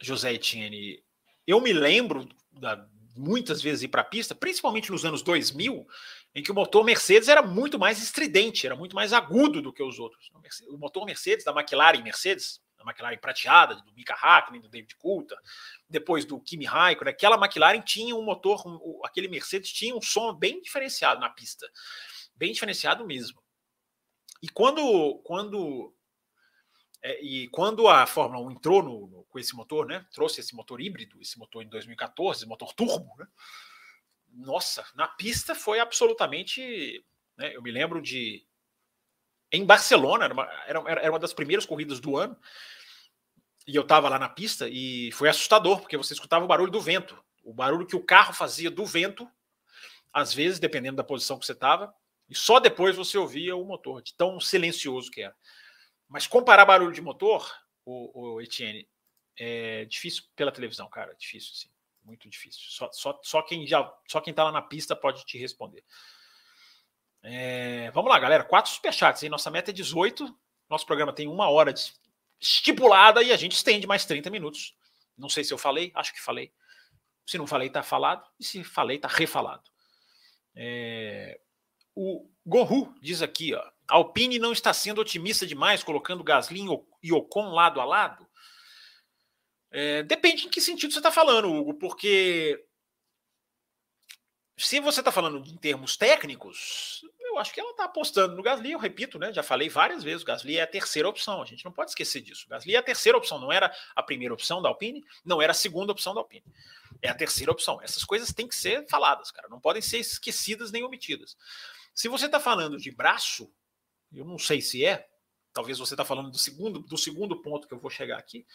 [0.00, 1.02] José Etienne,
[1.46, 5.86] eu me lembro da, muitas vezes ir para a pista, principalmente nos anos 2000,
[6.34, 9.82] em que o motor Mercedes era muito mais estridente, era muito mais agudo do que
[9.82, 10.30] os outros.
[10.68, 15.42] O motor Mercedes, da McLaren Mercedes, da McLaren prateada, do Mika Hakkinen, do David Coulthard,
[15.88, 20.34] depois do Kimi Raikkonen, aquela McLaren tinha um motor, um, aquele Mercedes tinha um som
[20.34, 21.68] bem diferenciado na pista,
[22.34, 23.42] bem diferenciado mesmo.
[24.42, 25.92] E quando, quando
[27.02, 30.54] é, e quando a Fórmula 1 entrou no, no, com esse motor, né, trouxe esse
[30.54, 33.26] motor híbrido, esse motor em 2014, motor turbo, né,
[34.32, 37.04] nossa, na pista foi absolutamente.
[37.36, 38.44] Né, eu me lembro de.
[39.52, 42.36] Em Barcelona, era uma, era, era uma das primeiras corridas do ano,
[43.66, 46.80] e eu estava lá na pista e foi assustador, porque você escutava o barulho do
[46.80, 49.28] vento, o barulho que o carro fazia do vento,
[50.12, 51.92] às vezes, dependendo da posição que você estava,
[52.28, 55.34] e só depois você ouvia o motor, de tão silencioso que era.
[56.10, 57.50] Mas comparar barulho de motor,
[57.86, 58.86] o, o Etienne,
[59.38, 61.70] é difícil pela televisão, cara, difícil, sim
[62.04, 62.62] muito difícil.
[62.68, 65.84] Só, só, só quem já, só quem tá lá na pista pode te responder.
[67.22, 68.44] É, vamos lá, galera.
[68.44, 69.30] Quatro superchats, hein?
[69.30, 70.36] Nossa meta é 18.
[70.68, 71.72] Nosso programa tem uma hora
[72.40, 74.74] estipulada e a gente estende mais 30 minutos.
[75.16, 76.52] Não sei se eu falei, acho que falei.
[77.26, 78.26] Se não falei, tá falado.
[78.38, 79.70] E se falei, tá refalado.
[80.54, 81.38] É,
[81.94, 83.70] o Gohu diz aqui, ó.
[83.90, 86.64] Alpine não está sendo otimista demais colocando Gasly
[87.03, 88.26] e Ocon lado a lado?
[89.70, 92.64] É, depende em que sentido você está falando, Hugo, porque
[94.57, 98.72] se você está falando em termos técnicos, eu acho que ela está apostando no Gasly,
[98.72, 99.33] eu repito, né?
[99.33, 102.20] Já falei várias vezes, o Gasly é a terceira opção, a gente não pode esquecer
[102.20, 102.44] disso.
[102.46, 105.53] O Gasly é a terceira opção, não era a primeira opção da Alpine, não era
[105.53, 106.44] a segunda opção da Alpine.
[107.00, 107.81] É a terceira opção.
[107.81, 111.37] Essas coisas têm que ser faladas, cara, não podem ser esquecidas nem omitidas.
[111.94, 113.50] Se você está falando de braço,
[114.12, 115.08] eu não sei se é,
[115.52, 118.46] Talvez você está falando do segundo, do segundo ponto que eu vou chegar aqui.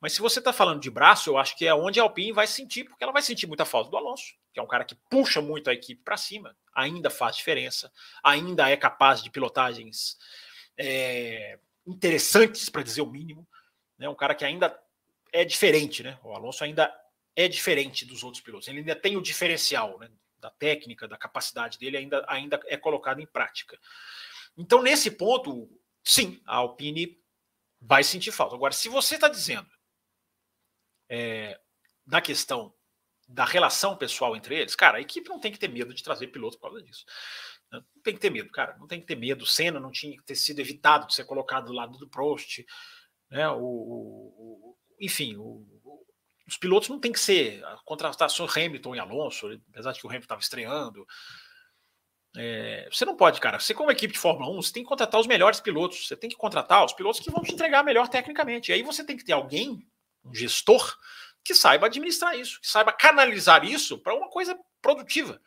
[0.00, 2.46] Mas se você está falando de braço, eu acho que é onde a Alpine vai
[2.46, 5.42] sentir, porque ela vai sentir muita falta do Alonso, que é um cara que puxa
[5.42, 10.16] muito a equipe para cima, ainda faz diferença, ainda é capaz de pilotagens
[10.78, 13.46] é, interessantes, para dizer o mínimo.
[13.98, 14.08] Né?
[14.08, 14.78] Um cara que ainda
[15.32, 16.18] é diferente, né?
[16.24, 16.92] O Alonso ainda
[17.36, 18.68] é diferente dos outros pilotos.
[18.68, 20.08] Ele ainda tem o diferencial né?
[20.38, 23.78] da técnica, da capacidade dele, ainda, ainda é colocado em prática.
[24.60, 25.68] Então, nesse ponto,
[26.04, 27.18] sim, a Alpine
[27.80, 28.54] vai sentir falta.
[28.54, 29.68] Agora, se você está dizendo
[31.08, 31.58] é,
[32.06, 32.74] da questão
[33.26, 36.26] da relação pessoal entre eles, cara, a equipe não tem que ter medo de trazer
[36.26, 37.06] piloto por causa disso.
[37.72, 38.76] Não tem que ter medo, cara.
[38.76, 39.46] Não tem que ter medo.
[39.46, 42.58] Senna não tinha que ter sido evitado de ser colocado do lado do Prost.
[43.30, 43.48] Né?
[43.48, 45.64] O, o, o enfim, o,
[46.46, 50.10] os pilotos não tem que ser a contratação Hamilton e Alonso, apesar de que o
[50.10, 51.06] Hamilton estava estreando.
[52.36, 53.58] É, você não pode, cara.
[53.58, 56.06] Você, como equipe de Fórmula 1, você tem que contratar os melhores pilotos.
[56.06, 58.70] Você tem que contratar os pilotos que vão te entregar melhor tecnicamente.
[58.70, 59.86] E aí você tem que ter alguém
[60.24, 60.96] um gestor
[61.42, 65.40] que saiba administrar isso, que saiba canalizar isso para uma coisa produtiva.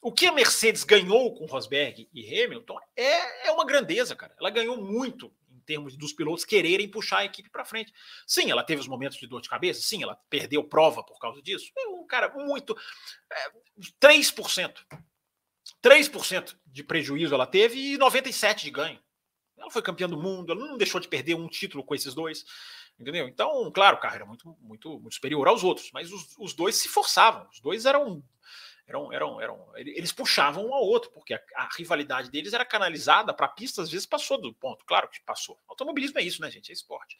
[0.00, 4.34] O que a Mercedes ganhou com Rosberg e Hamilton é, é uma grandeza, cara.
[4.38, 7.92] Ela ganhou muito em termos dos pilotos quererem puxar a equipe para frente.
[8.26, 11.42] Sim, ela teve os momentos de dor de cabeça, sim, ela perdeu prova por causa
[11.42, 11.72] disso.
[11.76, 12.76] É um cara muito.
[13.30, 13.50] É,
[14.00, 14.74] 3%.
[15.86, 18.98] 3% de prejuízo ela teve e 97% de ganho.
[19.56, 22.44] Ela foi campeã do mundo, ela não deixou de perder um título com esses dois.
[22.98, 23.28] Entendeu?
[23.28, 26.76] Então, claro, o carro era muito, muito, muito superior aos outros, mas os, os dois
[26.76, 28.22] se forçavam, os dois eram,
[28.86, 29.72] eram, eram, eram.
[29.76, 33.82] Eles puxavam um ao outro, porque a, a rivalidade deles era canalizada para a pista,
[33.82, 35.58] às vezes passou do ponto, claro que passou.
[35.68, 36.70] Automobilismo é isso, né, gente?
[36.70, 37.16] É esporte.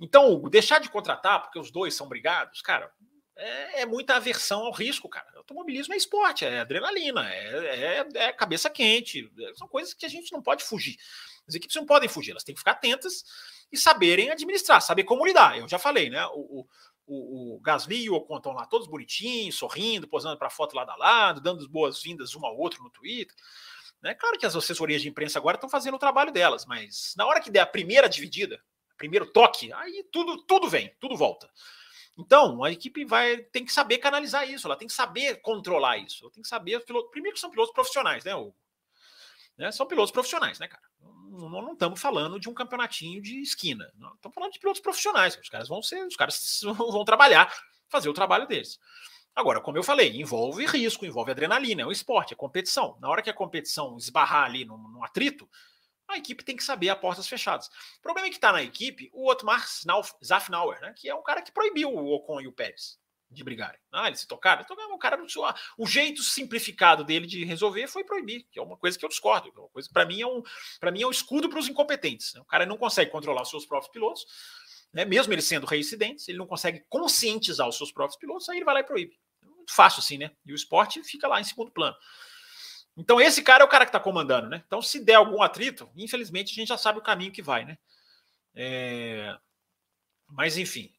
[0.00, 2.92] Então, deixar de contratar porque os dois são brigados, cara,
[3.38, 5.26] é, é, muita aversão ao risco, cara.
[5.36, 10.32] Automobilismo é esporte, é adrenalina, é, é, é, cabeça quente, são coisas que a gente
[10.32, 10.96] não pode fugir.
[11.46, 13.24] As equipes não podem fugir, elas têm que ficar atentas
[13.70, 15.56] e saberem administrar, saber como lidar.
[15.56, 16.26] Eu já falei, né?
[16.26, 16.66] O,
[17.06, 20.90] o, o Gasly e o Ocon estão lá todos bonitinhos, sorrindo, posando para foto lado
[20.90, 23.34] a lado, dando boas-vindas um ao outro no Twitter.
[24.02, 24.14] Né?
[24.14, 27.40] Claro que as assessorias de imprensa agora estão fazendo o trabalho delas, mas na hora
[27.40, 28.62] que der a primeira dividida,
[28.96, 31.48] primeiro toque, aí tudo, tudo vem, tudo volta.
[32.18, 36.24] Então, a equipe vai tem que saber canalizar isso, ela tem que saber controlar isso,
[36.24, 36.84] ela tem que saber.
[37.12, 38.56] Primeiro que são pilotos profissionais, né, Hugo?
[39.56, 39.70] Né?
[39.70, 40.82] São pilotos profissionais, né, cara?
[41.00, 43.84] Não, não estamos falando de um campeonatinho de esquina.
[44.16, 45.38] Estamos falando de pilotos profissionais.
[45.40, 47.52] Os caras vão ser, os caras vão trabalhar,
[47.88, 48.80] fazer o trabalho deles.
[49.34, 52.98] Agora, como eu falei, envolve risco, envolve adrenalina, é um esporte, é competição.
[53.00, 55.48] Na hora que a competição esbarrar ali no, no atrito,
[56.08, 57.68] a equipe tem que saber a portas fechadas.
[57.98, 59.66] O problema é que está na equipe o Otmar
[60.24, 62.98] Zafnauer, né, que é um cara que proibiu o Ocon e o Pérez
[63.30, 63.78] de brigarem.
[63.92, 64.64] Ah, eles se tocaram?
[64.64, 65.22] Tocaram o cara
[65.76, 69.52] o jeito simplificado dele de resolver foi proibir, que é uma coisa que eu discordo,
[69.54, 70.42] é uma coisa para mim é um
[70.80, 72.32] para mim é um escudo para os incompetentes.
[72.34, 72.40] Né?
[72.40, 74.24] O cara não consegue controlar os seus próprios pilotos,
[74.92, 75.04] né?
[75.04, 78.74] Mesmo ele sendo reincidente, ele não consegue conscientizar os seus próprios pilotos, aí ele vai
[78.74, 79.18] lá e proíbe.
[79.42, 80.30] Muito fácil assim, né?
[80.46, 81.96] E o esporte fica lá em segundo plano.
[82.98, 84.62] Então esse cara é o cara que está comandando, né?
[84.66, 87.78] Então se der algum atrito, infelizmente a gente já sabe o caminho que vai, né?
[88.56, 89.38] É...
[90.26, 90.92] Mas enfim,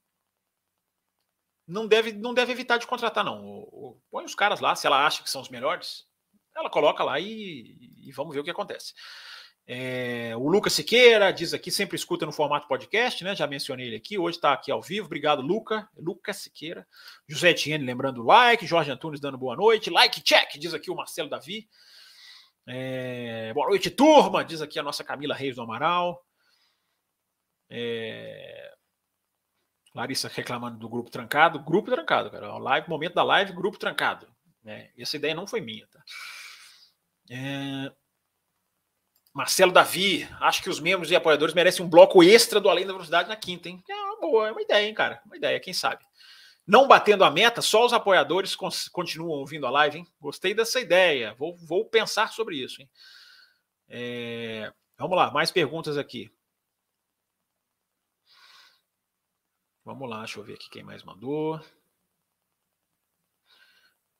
[1.67, 3.99] não deve, não deve evitar de contratar, não.
[4.09, 6.07] Põe os caras lá, se ela acha que são os melhores,
[6.55, 8.93] ela coloca lá e, e vamos ver o que acontece.
[9.71, 13.35] É, o Lucas Siqueira diz aqui, sempre escuta no formato podcast, né?
[13.35, 15.05] Já mencionei ele aqui, hoje está aqui ao vivo.
[15.05, 15.87] Obrigado, Luca.
[15.95, 16.87] Lucas Siqueira.
[17.27, 19.91] José Etienne lembrando o like, Jorge Antunes dando boa noite.
[19.91, 21.69] Like check, diz aqui o Marcelo Davi.
[22.67, 26.19] É, boa noite, turma, diz aqui a nossa Camila Reis do Amaral.
[27.69, 28.73] É,
[29.93, 31.59] Larissa reclamando do grupo trancado.
[31.59, 32.57] Grupo trancado, cara.
[32.57, 34.27] Live, momento da live, grupo trancado.
[34.63, 34.89] Né?
[34.97, 36.03] Essa ideia não foi minha, tá?
[37.29, 37.91] É...
[39.33, 42.93] Marcelo Davi, acho que os membros e apoiadores merecem um bloco extra do Além da
[42.93, 43.81] Velocidade na quinta, hein?
[43.87, 45.21] É uma boa, é uma ideia, hein, cara?
[45.25, 46.03] Uma ideia, quem sabe.
[46.65, 48.55] Não batendo a meta, só os apoiadores
[48.91, 50.07] continuam ouvindo a live, hein?
[50.19, 51.33] Gostei dessa ideia.
[51.35, 52.89] Vou, vou pensar sobre isso, hein?
[53.87, 54.71] É...
[54.97, 56.31] Vamos lá, mais perguntas aqui.
[59.83, 61.59] Vamos lá, deixa eu ver aqui quem mais mandou.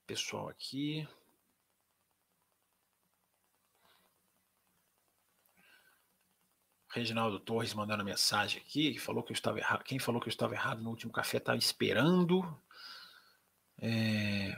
[0.08, 1.08] Pessoal aqui.
[7.00, 9.84] Reginaldo Torres mandando mensagem aqui, que falou que eu estava errado.
[9.84, 12.46] Quem falou que eu estava errado no último café estava esperando.
[13.82, 14.56] É...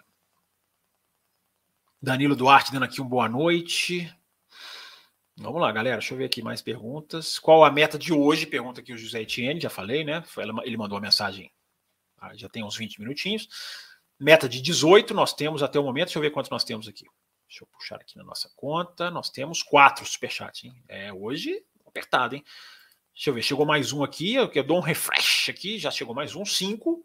[2.02, 4.12] Danilo Duarte dando aqui um boa noite.
[5.38, 5.98] Vamos lá, galera.
[5.98, 7.40] Deixa eu ver aqui mais perguntas.
[7.40, 8.46] Qual a meta de hoje?
[8.46, 10.24] Pergunta aqui o José Etienne, já falei, né?
[10.64, 11.52] Ele mandou a mensagem
[12.22, 13.50] ah, já tem uns 20 minutinhos.
[14.20, 16.08] Meta de 18 nós temos até o momento.
[16.08, 17.06] Deixa eu ver quantos nós temos aqui.
[17.48, 19.10] Deixa eu puxar aqui na nossa conta.
[19.10, 20.84] Nós temos quatro superchats, hein?
[20.88, 22.44] É, hoje, Apertado, hein?
[23.14, 26.34] Deixa eu ver, chegou mais um aqui, eu dou um refresh aqui, já chegou mais
[26.34, 27.04] um, 5.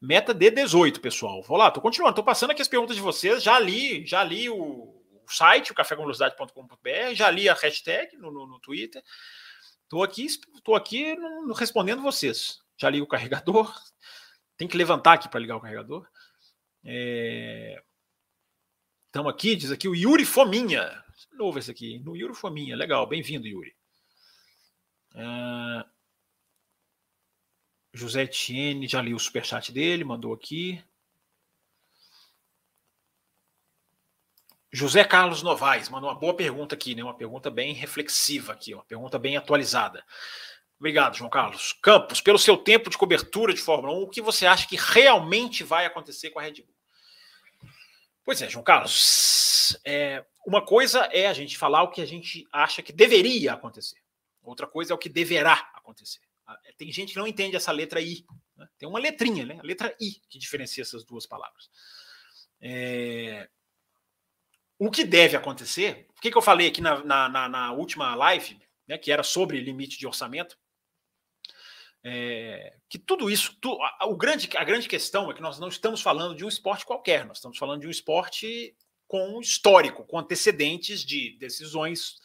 [0.00, 1.42] Meta de 18, pessoal.
[1.42, 4.48] Vou lá, tô continuando, tô passando aqui as perguntas de vocês, já li, já li
[4.48, 9.02] o, o site, o cafécomvelocidade.com.br, já li a hashtag no, no, no Twitter.
[9.88, 10.26] Tô aqui,
[10.64, 12.58] tô aqui no, respondendo vocês.
[12.76, 13.72] Já li o carregador.
[14.56, 16.08] Tem que levantar aqui para ligar o carregador.
[16.84, 17.80] É...
[19.06, 20.90] Estamos aqui, diz aqui o Yuri Fominha.
[21.34, 22.74] Novo esse aqui, no Yuri Fominha.
[22.74, 23.76] Legal, bem-vindo, Yuri.
[25.14, 25.84] Uh,
[27.92, 30.82] José Etienne, já li o superchat dele, mandou aqui.
[34.72, 37.02] José Carlos Novaes mandou uma boa pergunta aqui, né?
[37.02, 40.02] Uma pergunta bem reflexiva aqui, uma pergunta bem atualizada.
[40.78, 41.74] Obrigado, João Carlos.
[41.82, 45.62] Campos, pelo seu tempo de cobertura de Fórmula 1, o que você acha que realmente
[45.62, 46.74] vai acontecer com a Red Bull?
[48.24, 49.78] Pois é, João Carlos.
[49.84, 54.01] É, uma coisa é a gente falar o que a gente acha que deveria acontecer.
[54.42, 56.20] Outra coisa é o que deverá acontecer.
[56.46, 58.24] Ah, é, tem gente que não entende essa letra I.
[58.56, 58.68] Né?
[58.78, 59.58] Tem uma letrinha, né?
[59.60, 61.70] A letra I que diferencia essas duas palavras.
[62.60, 63.48] É...
[64.78, 66.08] O que deve acontecer?
[66.16, 69.60] O que, que eu falei aqui na, na, na última live, né, que era sobre
[69.60, 70.58] limite de orçamento?
[72.04, 76.00] É, que tudo isso, tu, o grande, a grande questão é que nós não estamos
[76.00, 78.76] falando de um esporte qualquer, nós estamos falando de um esporte
[79.06, 82.16] com histórico, com antecedentes de decisões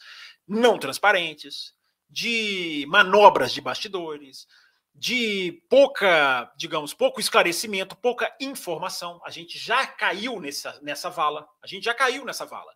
[0.46, 1.74] não transparentes,
[2.08, 4.46] de manobras de bastidores,
[4.94, 9.20] de pouca, digamos, pouco esclarecimento, pouca informação.
[9.24, 11.48] A gente já caiu nessa, nessa vala.
[11.62, 12.74] A gente já caiu nessa vala.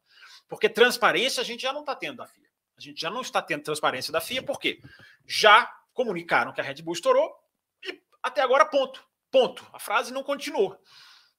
[0.48, 2.48] Porque transparência a gente já não está tendo da FIA.
[2.76, 4.80] A gente já não está tendo transparência da FIA, por quê?
[5.26, 7.34] Já comunicaram que a Red Bull estourou
[7.84, 9.04] e até agora, ponto.
[9.30, 9.66] Ponto.
[9.72, 10.78] A frase não continuou.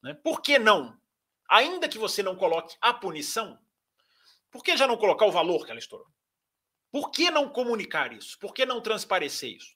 [0.02, 0.14] Né?
[0.14, 0.98] Por que não?
[1.48, 3.60] Ainda que você não coloque a punição,
[4.52, 6.08] por que já não colocar o valor que ela estourou?
[6.94, 8.38] Por que não comunicar isso?
[8.38, 9.76] Por que não transparecer isso?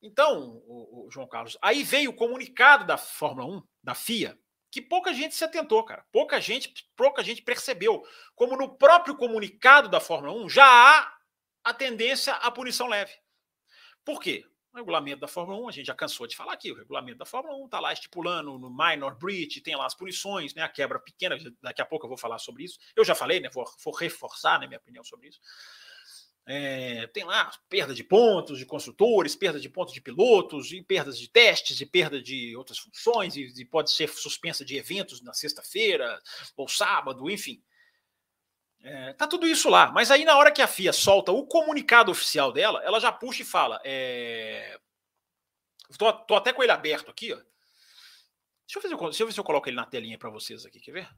[0.00, 4.38] Então, o, o João Carlos, aí veio o comunicado da Fórmula 1, da FIA,
[4.70, 6.02] que pouca gente se atentou, cara.
[6.10, 8.02] Pouca gente, pouca gente percebeu.
[8.34, 11.14] Como no próprio comunicado da Fórmula 1 já há
[11.62, 13.12] a tendência à punição leve.
[14.02, 14.42] Por quê?
[14.72, 17.26] O regulamento da Fórmula 1, a gente já cansou de falar aqui, o regulamento da
[17.26, 20.98] Fórmula 1 está lá estipulando no minor breach, tem lá as punições, né, a quebra
[20.98, 22.78] pequena, daqui a pouco eu vou falar sobre isso.
[22.96, 25.40] Eu já falei, né, vou, vou reforçar né, minha opinião sobre isso.
[26.46, 31.18] É, tem lá perda de pontos de construtores, perda de pontos de pilotos, e perdas
[31.18, 35.32] de testes, e perda de outras funções, e, e pode ser suspensa de eventos na
[35.32, 36.20] sexta-feira
[36.56, 37.62] ou sábado, enfim.
[38.82, 39.92] É, tá tudo isso lá.
[39.92, 43.42] Mas aí, na hora que a FIA solta o comunicado oficial dela, ela já puxa
[43.42, 43.80] e fala.
[43.84, 44.78] É...
[45.98, 47.36] Tô, tô até com ele aberto aqui, ó.
[48.72, 50.80] Deixa eu, eu, deixa eu ver se eu coloco ele na telinha para vocês aqui,
[50.80, 51.10] quer ver?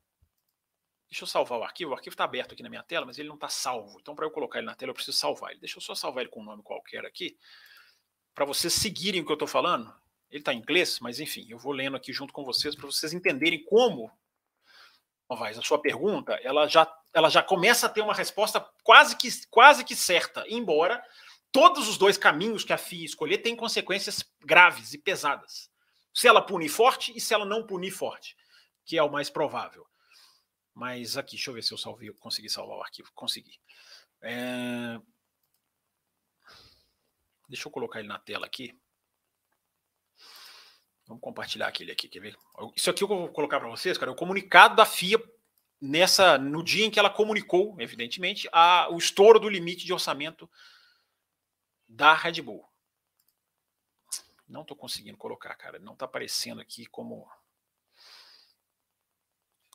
[1.12, 1.90] Deixa eu salvar o arquivo.
[1.90, 3.98] O arquivo está aberto aqui na minha tela, mas ele não está salvo.
[4.00, 5.60] Então, para eu colocar ele na tela, eu preciso salvar ele.
[5.60, 7.36] Deixa eu só salvar ele com um nome qualquer aqui,
[8.34, 9.94] para vocês seguirem o que eu estou falando.
[10.30, 13.12] Ele está em inglês, mas enfim, eu vou lendo aqui junto com vocês para vocês
[13.12, 14.10] entenderem como,
[15.28, 19.28] Novaes, a sua pergunta, ela já, ela já começa a ter uma resposta quase que,
[19.50, 21.04] quase que certa, embora
[21.52, 25.70] todos os dois caminhos que a FIA escolher tenham consequências graves e pesadas.
[26.14, 28.34] Se ela punir forte e se ela não punir forte,
[28.86, 29.86] que é o mais provável.
[30.74, 33.10] Mas aqui, deixa eu ver se eu salvei, eu consegui salvar o arquivo.
[33.14, 33.60] Consegui.
[34.22, 35.00] É...
[37.48, 38.78] Deixa eu colocar ele na tela aqui.
[41.06, 42.36] Vamos compartilhar aquele aqui, quer ver?
[42.74, 45.22] Isso aqui eu vou colocar para vocês, cara, é o comunicado da FIA
[45.80, 50.48] nessa no dia em que ela comunicou, evidentemente, a, o estouro do limite de orçamento
[51.88, 52.66] da Red Bull.
[54.48, 55.78] Não estou conseguindo colocar, cara.
[55.78, 57.28] Não está aparecendo aqui como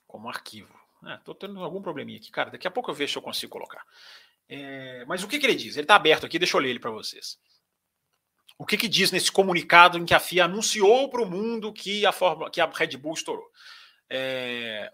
[0.08, 0.87] como arquivo.
[1.16, 2.50] Estou é, tendo algum probleminha aqui, cara.
[2.50, 3.84] Daqui a pouco eu vejo se eu consigo colocar.
[4.50, 5.76] É, mas o que, que, ele diz?
[5.76, 7.38] Ele está aberto aqui, deixa eu ler ele para vocês.
[8.58, 12.06] O que, que diz nesse comunicado em que a FIA anunciou para o mundo que
[12.06, 13.48] a, Fórmula, que a Red Bull estourou?
[14.10, 14.92] É,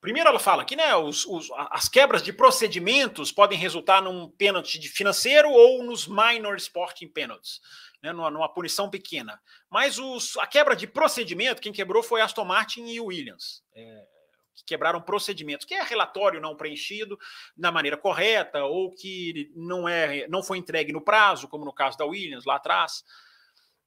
[0.00, 4.80] primeiro ela fala que né, os, os, as quebras de procedimentos podem resultar num pênalti
[4.88, 7.60] financeiro ou nos minor sporting penalties,
[8.02, 9.40] né, numa, numa punição pequena.
[9.70, 13.62] Mas os, a quebra de procedimento, quem quebrou foi Aston Martin e Williams.
[13.72, 14.13] É,
[14.54, 17.18] que quebraram procedimentos, que é relatório não preenchido
[17.56, 21.98] da maneira correta ou que não é não foi entregue no prazo, como no caso
[21.98, 23.04] da Williams lá atrás.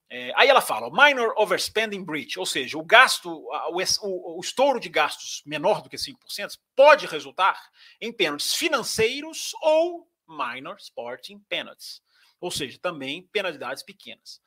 [0.09, 4.79] É, aí ela fala, minor overspending breach, ou seja, o gasto, o, o, o estouro
[4.79, 7.61] de gastos menor do que 5% pode resultar
[7.99, 12.01] em pênaltis financeiros ou minor sporting penalties,
[12.39, 14.41] ou seja, também penalidades pequenas.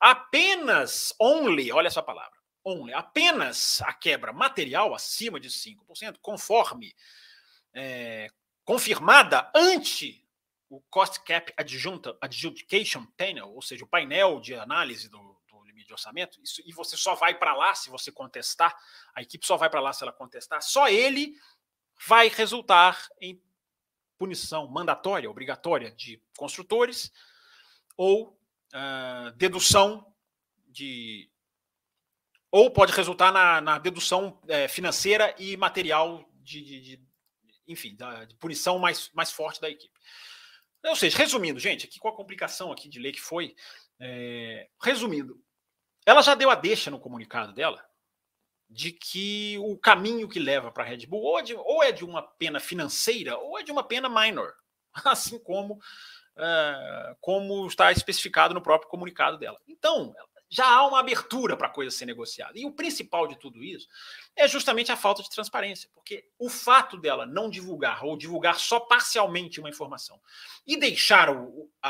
[0.00, 6.94] Apenas, only, olha essa palavra, only, apenas a quebra material acima de 5%, conforme
[7.74, 8.28] é,
[8.64, 10.22] confirmada ante
[10.68, 11.52] o Cost Cap
[12.20, 16.72] Adjudication Panel, ou seja, o painel de análise do, do limite de orçamento, isso, e
[16.72, 18.74] você só vai para lá se você contestar,
[19.14, 21.36] a equipe só vai para lá se ela contestar, só ele
[22.06, 23.40] vai resultar em
[24.18, 27.12] punição mandatória, obrigatória de construtores
[27.96, 28.38] ou
[28.72, 30.06] uh, dedução
[30.68, 31.28] de.
[32.52, 37.02] Ou pode resultar na, na dedução é, financeira e material de, de, de
[37.66, 39.92] enfim, da, de punição mais, mais forte da equipe.
[40.84, 43.56] Ou seja, resumindo, gente, aqui com a complicação aqui de lei que foi,
[44.00, 45.42] é, resumindo,
[46.04, 47.84] ela já deu a deixa no comunicado dela
[48.68, 51.92] de que o caminho que leva para a Red Bull ou é, de, ou é,
[51.92, 54.54] de, uma pena financeira ou é de uma pena minor,
[55.04, 55.78] assim como,
[56.36, 59.60] é, como está especificado no próprio comunicado dela.
[59.68, 60.14] Então,
[60.52, 62.58] já há uma abertura para a coisa ser negociada.
[62.58, 63.88] E o principal de tudo isso
[64.36, 68.78] é justamente a falta de transparência, porque o fato dela não divulgar ou divulgar só
[68.78, 70.20] parcialmente uma informação
[70.66, 71.88] e deixar o, a,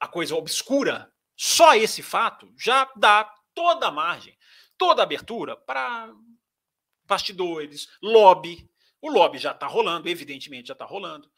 [0.00, 4.34] a, coisa obscura, só esse fato já dá toda a margem,
[4.78, 6.10] toda a abertura para
[7.04, 8.66] bastidores, lobby.
[8.98, 11.30] O lobby já está rolando, evidentemente já está rolando.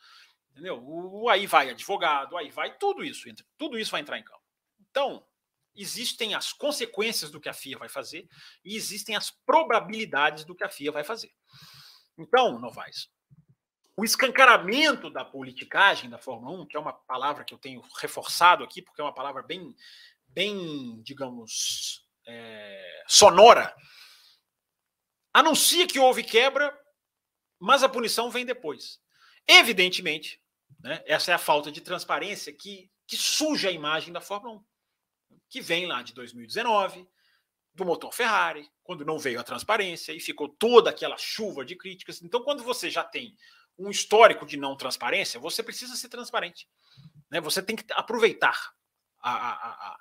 [0.52, 0.80] Entendeu?
[0.80, 4.44] O, aí vai advogado, aí vai tudo isso, tudo isso vai entrar em campo.
[4.88, 5.26] Então,
[5.74, 8.28] existem as consequências do que a FIA vai fazer
[8.64, 11.32] e existem as probabilidades do que a FIA vai fazer.
[12.16, 13.10] Então, Novaes,
[13.96, 18.62] o escancaramento da politicagem da Fórmula 1, que é uma palavra que eu tenho reforçado
[18.64, 19.74] aqui, porque é uma palavra bem,
[20.28, 23.74] bem digamos, é, sonora,
[25.32, 26.76] anuncia que houve quebra,
[27.58, 29.00] mas a punição vem depois.
[29.46, 30.40] Evidentemente,
[30.80, 34.73] né, essa é a falta de transparência que, que suja a imagem da Fórmula 1
[35.48, 37.06] que vem lá de 2019,
[37.74, 42.22] do motor Ferrari, quando não veio a transparência e ficou toda aquela chuva de críticas.
[42.22, 43.36] Então, quando você já tem
[43.76, 46.68] um histórico de não transparência, você precisa ser transparente.
[47.30, 47.40] Né?
[47.40, 48.72] Você tem que aproveitar
[49.20, 49.96] a, a,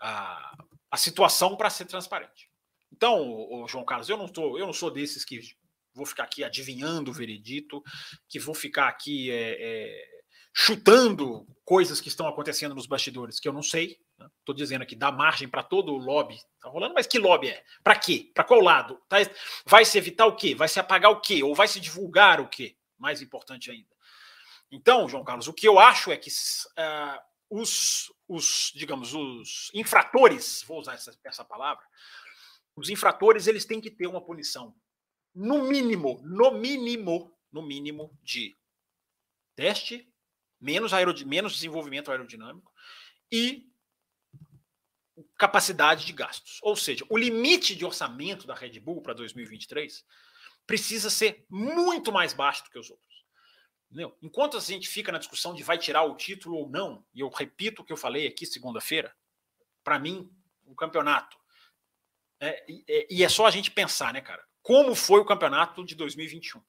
[0.00, 2.50] a, a situação para ser transparente.
[2.92, 5.40] Então, o, João Carlos, eu não, tô, eu não sou desses que
[5.94, 7.82] vou ficar aqui adivinhando o veredito,
[8.28, 13.52] que vou ficar aqui é, é, chutando coisas que estão acontecendo nos bastidores que eu
[13.52, 13.98] não sei.
[14.38, 16.38] Estou dizendo aqui, dá margem para todo o lobby.
[16.60, 17.64] Tá rolando, mas que lobby é?
[17.82, 18.30] Para quê?
[18.34, 19.00] Para qual lado?
[19.08, 19.16] Tá,
[19.64, 20.54] vai se evitar o quê?
[20.54, 21.42] Vai se apagar o quê?
[21.42, 22.76] Ou vai se divulgar o quê?
[22.98, 23.88] Mais importante ainda.
[24.70, 30.64] Então, João Carlos, o que eu acho é que uh, os, os, digamos, os infratores,
[30.66, 31.84] vou usar essa, essa palavra,
[32.74, 34.74] os infratores eles têm que ter uma punição,
[35.34, 38.56] no mínimo, no mínimo, no mínimo de
[39.54, 40.10] teste,
[40.60, 42.72] menos, aerod menos desenvolvimento aerodinâmico
[43.30, 43.71] e
[45.42, 46.60] capacidade de gastos.
[46.62, 50.04] Ou seja, o limite de orçamento da Red Bull para 2023
[50.64, 53.24] precisa ser muito mais baixo do que os outros.
[53.86, 54.16] Entendeu?
[54.22, 57.28] Enquanto a gente fica na discussão de vai tirar o título ou não, e eu
[57.28, 59.12] repito o que eu falei aqui segunda-feira,
[59.82, 60.30] para mim,
[60.64, 61.36] o campeonato.
[62.38, 64.44] É, e, e é só a gente pensar, né, cara?
[64.62, 66.62] Como foi o campeonato de 2021?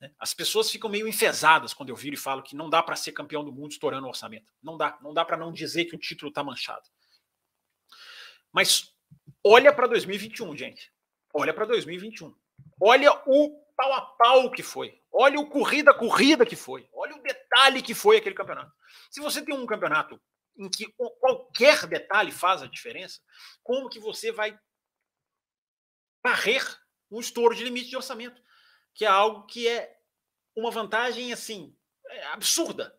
[0.00, 0.12] Né?
[0.18, 3.12] As pessoas ficam meio enfesadas quando eu viro e falo que não dá para ser
[3.12, 4.52] campeão do mundo estourando o orçamento.
[4.60, 4.98] Não dá.
[5.00, 6.90] Não dá para não dizer que o título está manchado.
[8.52, 8.94] Mas
[9.42, 10.92] olha para 2021, gente.
[11.32, 12.34] Olha para 2021.
[12.80, 15.00] Olha o pau a pau que foi.
[15.10, 16.88] Olha o corrida a corrida que foi.
[16.92, 18.72] Olha o detalhe que foi aquele campeonato.
[19.10, 20.20] Se você tem um campeonato
[20.56, 20.86] em que
[21.18, 23.20] qualquer detalhe faz a diferença,
[23.62, 24.58] como que você vai
[26.22, 26.62] varrer
[27.10, 28.40] um estouro de limite de orçamento,
[28.94, 29.98] que é algo que é
[30.54, 31.74] uma vantagem assim
[32.06, 32.94] é absurda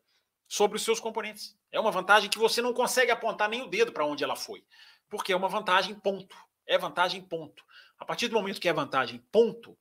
[0.47, 1.55] sobre os seus componentes.
[1.71, 4.65] É uma vantagem que você não consegue apontar nem o dedo para onde ela foi
[5.09, 6.35] porque é uma vantagem, ponto.
[6.65, 7.63] É vantagem, ponto.
[7.97, 9.77] A partir do momento que é vantagem, ponto,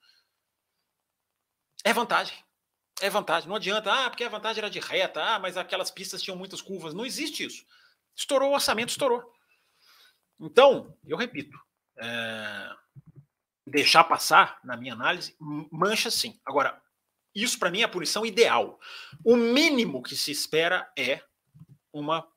[1.84, 2.36] é vantagem.
[3.00, 3.48] É vantagem.
[3.48, 6.60] Não adianta, ah, porque a vantagem era de reta, ah, mas aquelas pistas tinham muitas
[6.60, 6.94] curvas.
[6.94, 7.66] Não existe isso.
[8.14, 9.32] Estourou o orçamento, estourou.
[10.38, 11.58] Então, eu repito,
[11.96, 12.70] é...
[13.66, 16.40] deixar passar, na minha análise, mancha sim.
[16.44, 16.80] Agora,
[17.34, 18.78] isso para mim é a punição ideal.
[19.24, 21.22] O mínimo que se espera é
[21.92, 22.28] uma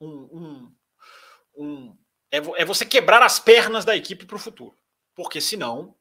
[0.00, 0.76] um, um,
[1.60, 1.96] um,
[2.30, 4.76] é, é você quebrar as pernas da equipe para o futuro.
[5.14, 5.94] Porque senão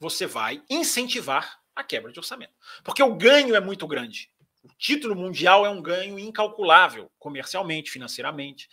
[0.00, 2.52] você vai incentivar a quebra de orçamento.
[2.82, 4.30] Porque o ganho é muito grande.
[4.62, 8.68] O título mundial é um ganho incalculável, comercialmente, financeiramente,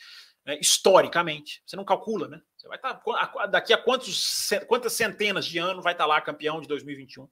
[0.45, 1.61] né, historicamente.
[1.65, 2.41] Você não calcula, né?
[2.57, 6.21] Você vai estar tá, daqui a quantos, quantas centenas de anos vai estar tá lá
[6.21, 7.27] campeão de 2021,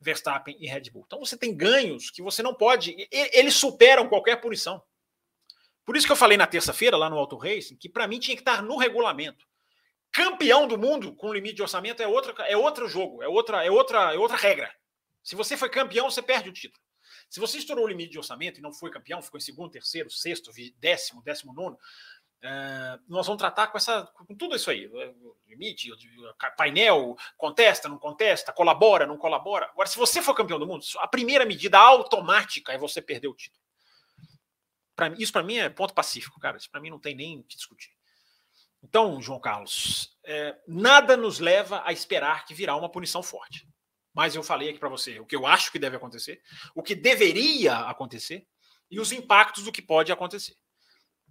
[0.00, 1.04] Verstappen e Red Bull.
[1.06, 2.96] Então você tem ganhos que você não pode.
[3.10, 4.82] Eles superam qualquer punição.
[5.86, 8.36] Por isso que eu falei na terça-feira, lá no Auto Racing, que para mim tinha
[8.36, 9.46] que estar no regulamento.
[10.10, 13.70] Campeão do mundo com limite de orçamento é, outra, é outro jogo, é outra, é,
[13.70, 14.74] outra, é outra regra.
[15.22, 16.82] Se você foi campeão, você perde o título.
[17.30, 20.10] Se você estourou o limite de orçamento e não foi campeão, ficou em segundo, terceiro,
[20.10, 21.78] sexto, décimo, décimo nono,
[22.44, 24.90] Uh, nós vamos tratar com essa com tudo isso aí
[25.48, 25.90] limite
[26.54, 31.08] painel contesta não contesta colabora não colabora agora se você for campeão do mundo a
[31.08, 33.65] primeira medida automática é você perder o título
[34.96, 37.56] pra, isso para mim é ponto pacífico cara isso para mim não tem nem que
[37.56, 37.90] discutir
[38.82, 43.68] então João Carlos é, nada nos leva a esperar que virá uma punição forte
[44.12, 46.42] mas eu falei aqui para você o que eu acho que deve acontecer
[46.74, 48.46] o que deveria acontecer
[48.90, 50.56] e os impactos do que pode acontecer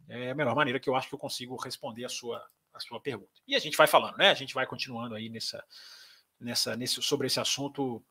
[0.08, 3.00] é a melhor maneira que eu acho que eu consigo responder a sua, a sua
[3.00, 3.32] pergunta.
[3.48, 4.30] E a gente vai falando, né?
[4.30, 5.64] A gente vai continuando aí nessa,
[6.40, 8.04] nessa, nesse, sobre esse assunto,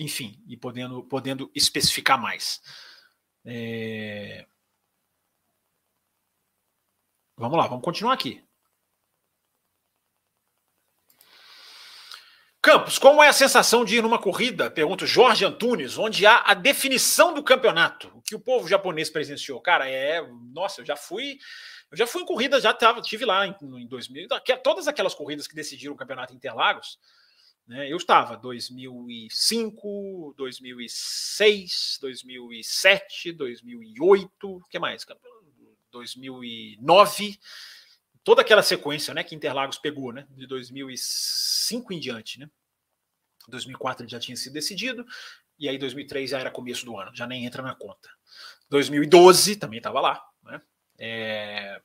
[0.00, 2.60] enfim, e podendo, podendo especificar mais.
[3.44, 4.46] É...
[7.36, 8.42] Vamos lá, vamos continuar aqui.
[12.62, 14.68] Campos, como é a sensação de ir numa corrida?
[14.70, 18.08] Pergunta Jorge Antunes, onde há a definição do campeonato.
[18.16, 19.60] O que o povo japonês presenciou?
[19.60, 20.20] Cara, é.
[20.52, 21.38] Nossa, eu já fui.
[21.90, 24.26] Eu já fui em corrida, já tava, tive lá em, em 2000.
[24.64, 26.98] Todas aquelas corridas que decidiram o campeonato Interlagos,
[27.68, 35.04] né, eu estava 2005, 2006, 2007, 2008, o que mais?
[35.96, 37.38] 2009
[38.26, 42.40] toda aquela sequência né, que Interlagos pegou, né, de 2005 em diante.
[42.40, 42.50] Né?
[43.46, 45.06] 2004 ele já tinha sido decidido,
[45.56, 48.10] e aí 2003 já era começo do ano, já nem entra na conta.
[48.68, 50.20] 2012 também estava lá.
[50.42, 50.60] Né?
[50.98, 51.80] É...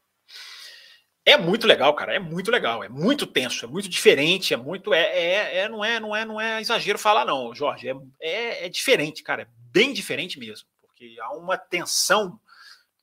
[1.24, 4.96] é muito legal, cara, é muito legal, é muito tenso, é muito diferente, é muito.
[4.96, 7.88] É, é, é não, é não é não é exagero falar, não, Jorge.
[7.88, 12.40] É, é, é diferente, cara, é bem diferente mesmo, porque há uma tensão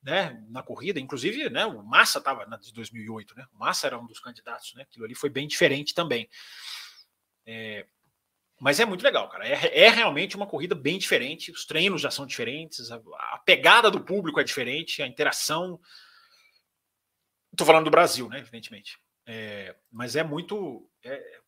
[0.02, 3.46] né, na corrida, inclusive, né, o Massa estava na de 2008, né?
[3.52, 4.82] O Massa era um dos candidatos, né?
[4.82, 6.28] Aquilo ali foi bem diferente também.
[7.44, 7.86] É,
[8.60, 9.46] mas é muito legal, cara.
[9.46, 11.50] É, é, realmente uma corrida bem diferente.
[11.50, 12.96] Os treinos já são diferentes, a,
[13.32, 15.80] a pegada do público é diferente, a interação.
[17.52, 18.38] Estou falando do Brasil, né?
[18.38, 18.98] Evidentemente.
[19.26, 20.88] É, mas é muito.
[21.04, 21.40] É,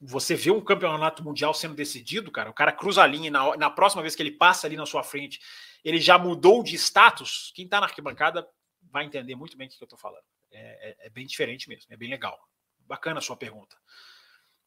[0.00, 2.50] você vê um campeonato mundial sendo decidido, cara.
[2.50, 4.86] O cara cruza a linha e na, na próxima vez que ele passa ali na
[4.86, 5.40] sua frente
[5.84, 8.48] ele já mudou de status, quem está na arquibancada
[8.82, 10.24] vai entender muito bem o que eu estou falando.
[10.50, 12.38] É, é, é, bem diferente mesmo, é bem legal.
[12.80, 13.76] Bacana a sua pergunta.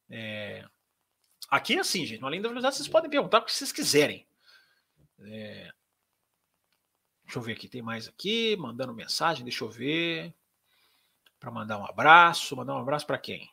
[0.08, 0.66] É...
[1.50, 4.26] Aqui é assim, gente, Além da Velocidade, vocês podem perguntar o que vocês quiserem.
[5.20, 5.72] É...
[7.24, 10.34] Deixa eu ver aqui, tem mais aqui, mandando mensagem, deixa eu ver.
[11.38, 13.50] Para mandar um abraço, mandar um abraço para quem?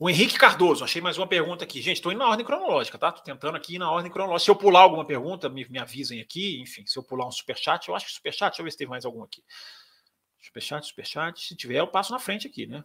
[0.00, 1.82] O Henrique Cardoso, achei mais uma pergunta aqui.
[1.82, 3.08] Gente, estou indo na ordem cronológica, tá?
[3.08, 4.44] Estou tentando aqui ir na ordem cronológica.
[4.44, 6.60] Se eu pular alguma pergunta, me, me avisem aqui.
[6.60, 8.86] Enfim, se eu pular um superchat, eu acho que superchat, deixa eu ver se tem
[8.86, 9.42] mais algum aqui.
[10.40, 11.44] Superchat, superchat.
[11.44, 12.84] Se tiver, eu passo na frente aqui, né?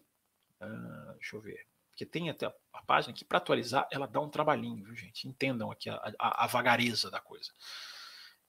[0.60, 1.68] Uh, deixa eu ver.
[1.92, 5.28] Porque tem até a página aqui para atualizar, ela dá um trabalhinho, viu, gente?
[5.28, 7.52] Entendam aqui a, a, a vagareza da coisa.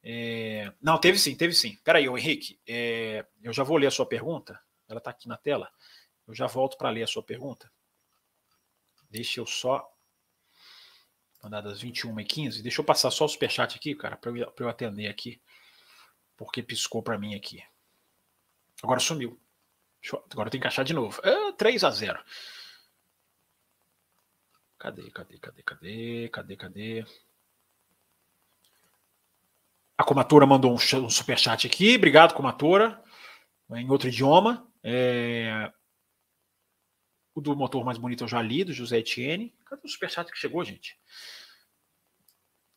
[0.03, 0.73] É...
[0.81, 1.79] Não, teve sim, teve sim.
[1.85, 3.27] Peraí, ô Henrique, é...
[3.43, 4.59] eu já vou ler a sua pergunta.
[4.89, 5.71] Ela está aqui na tela.
[6.27, 7.71] Eu já volto para ler a sua pergunta.
[9.15, 9.89] Deixa eu só.
[11.41, 12.63] Mandar das 21 e 15.
[12.65, 15.41] Deixa eu passar só o superchat aqui, cara, para eu, eu atender aqui.
[16.37, 17.63] Porque piscou para mim aqui.
[18.83, 19.41] Agora sumiu.
[20.03, 21.21] Eu, agora tem que achar de novo.
[21.23, 22.25] É, 3 a 0
[24.79, 27.07] Cadê, cadê, cadê, cadê, cadê, cadê?
[29.97, 31.95] A Comatora mandou um, um superchat aqui.
[31.95, 33.01] Obrigado, Comatora.
[33.71, 34.69] Em outro idioma.
[34.83, 35.73] É,
[37.35, 39.53] o do motor mais bonito eu já li, do José Etienne.
[39.67, 40.97] Cadê o superchat que chegou, gente?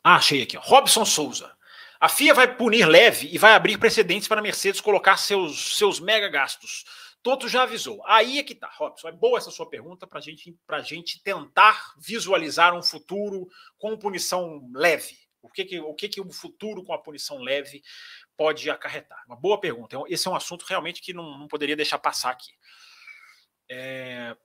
[0.02, 0.56] Ah, achei aqui.
[0.56, 0.60] Ó.
[0.60, 1.56] Robson Souza.
[2.00, 5.98] A FIA vai punir leve e vai abrir precedentes para a Mercedes colocar seus, seus
[5.98, 6.84] mega gastos.
[7.22, 8.00] Toto já avisou.
[8.06, 9.08] Aí é que tá, Robson.
[9.08, 14.68] É boa essa sua pergunta para gente, a gente tentar visualizar um futuro com punição
[14.72, 15.18] leve.
[15.42, 17.82] O que, que, o que, que o futuro com a punição leve
[18.36, 19.24] pode acarretar?
[19.26, 19.96] Uma boa pergunta.
[20.08, 22.52] Esse é um assunto realmente que não, não poderia deixar passar aqui.
[23.68, 24.36] É,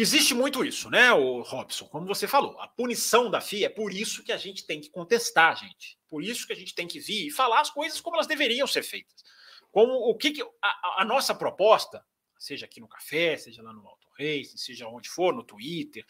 [0.00, 1.86] Existe muito isso, né, o Robson?
[1.86, 4.88] Como você falou, a punição da FIA é por isso que a gente tem que
[4.90, 5.98] contestar, gente.
[6.08, 8.64] Por isso que a gente tem que vir e falar as coisas como elas deveriam
[8.64, 9.24] ser feitas.
[9.72, 12.04] Como o que, que a, a, nossa proposta,
[12.38, 16.06] seja aqui no café, seja lá no Auto Race, seja onde for, no Twitter,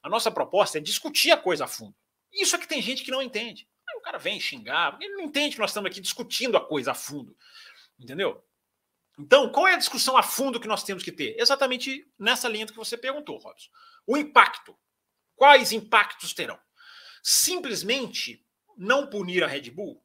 [0.00, 1.96] a nossa proposta é discutir a coisa a fundo.
[2.32, 3.68] Isso é que tem gente que não entende.
[3.88, 6.92] Aí o cara vem xingar, ele não entende que nós estamos aqui discutindo a coisa
[6.92, 7.36] a fundo.
[7.98, 8.44] Entendeu?
[9.18, 11.36] Então, qual é a discussão a fundo que nós temos que ter?
[11.38, 13.70] Exatamente nessa linha que você perguntou, Robson.
[14.06, 14.76] O impacto.
[15.36, 16.58] Quais impactos terão?
[17.22, 18.44] Simplesmente
[18.76, 20.04] não punir a Red Bull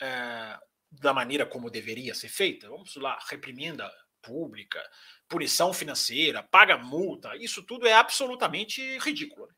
[0.00, 0.58] é,
[0.90, 2.68] da maneira como deveria ser feita.
[2.68, 3.90] Vamos lá, reprimenda
[4.22, 4.82] pública,
[5.28, 7.36] punição financeira, paga multa.
[7.36, 9.48] Isso tudo é absolutamente ridículo.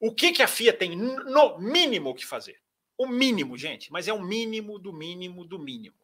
[0.00, 2.60] O que, que a FIA tem no mínimo que fazer?
[2.96, 5.96] O mínimo, gente, mas é o mínimo do mínimo do mínimo.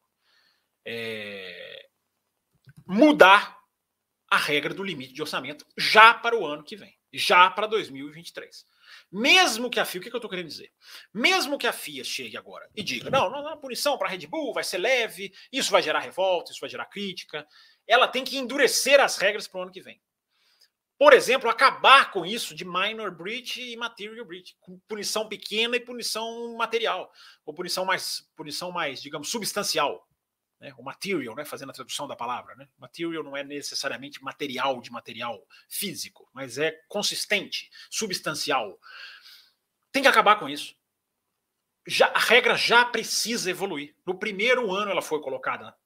[0.85, 1.89] É...
[2.87, 3.59] Mudar
[4.31, 8.67] a regra do limite de orçamento já para o ano que vem, já para 2023.
[9.11, 10.73] Mesmo que a FIA, o que, que eu estou querendo dizer?
[11.13, 14.27] Mesmo que a FIA chegue agora e diga: não, não, não punição para a Red
[14.27, 17.47] Bull vai ser leve, isso vai gerar revolta, isso vai gerar crítica,
[17.87, 20.01] ela tem que endurecer as regras para o ano que vem.
[20.97, 25.81] Por exemplo, acabar com isso de minor breach e material breach, com punição pequena e
[25.81, 27.11] punição material,
[27.45, 30.09] ou punição mais, punição mais, digamos, substancial.
[30.65, 30.73] Né?
[30.79, 31.45] O material, né?
[31.45, 32.55] fazendo a tradução da palavra.
[32.55, 32.67] Né?
[32.79, 38.81] Material não é necessariamente material de material físico, mas é consistente, substancial.
[39.93, 40.75] Tem que acabar com isso.
[41.87, 43.95] Já, a regra já precisa evoluir.
[44.07, 45.77] No primeiro ano ela foi colocada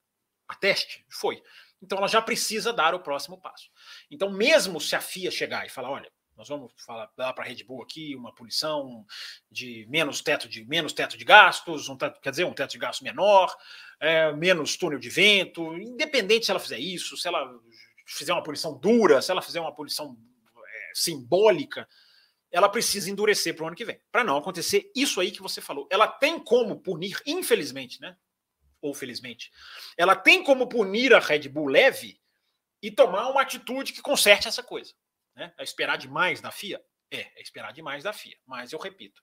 [0.47, 1.05] a teste?
[1.09, 1.43] Foi.
[1.81, 3.69] Então ela já precisa dar o próximo passo.
[4.09, 7.47] Então, mesmo se a FIA chegar e falar, olha, nós vamos falar, dar para a
[7.47, 9.05] Red Bull aqui uma punição
[9.51, 12.77] de menos teto de menos teto de gastos, um teto, quer dizer, um teto de
[12.77, 13.53] gasto menor,
[13.99, 17.59] é, menos túnel de vento, independente se ela fizer isso, se ela
[18.05, 20.17] fizer uma punição dura, se ela fizer uma punição
[20.57, 21.87] é, simbólica,
[22.51, 25.61] ela precisa endurecer para o ano que vem, para não acontecer isso aí que você
[25.61, 25.87] falou.
[25.91, 28.15] Ela tem como punir, infelizmente, né?
[28.81, 29.51] ou felizmente,
[29.97, 32.19] ela tem como punir a Red Bull leve
[32.81, 34.93] e tomar uma atitude que conserte essa coisa.
[35.35, 35.53] Né?
[35.57, 36.81] É esperar demais da FIA?
[37.11, 38.37] É, é esperar demais da FIA.
[38.45, 39.21] Mas eu repito,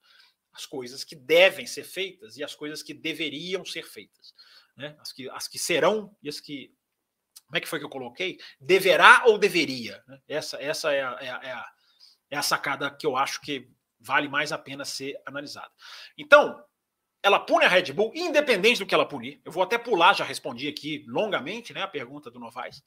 [0.52, 4.34] as coisas que devem ser feitas e as coisas que deveriam ser feitas.
[4.76, 4.96] Né?
[4.98, 6.74] As, que, as que serão e as que.
[7.46, 8.38] Como é que foi que eu coloquei?
[8.60, 10.02] Deverá ou deveria?
[10.06, 10.20] Né?
[10.28, 11.72] Essa, essa é, a, é, a, é, a,
[12.30, 13.70] é a sacada que eu acho que
[14.00, 15.70] vale mais a pena ser analisada.
[16.18, 16.62] Então,
[17.22, 19.40] ela pune a Red Bull, independente do que ela punir.
[19.44, 22.82] Eu vou até pular, já respondi aqui longamente né, a pergunta do Novaes.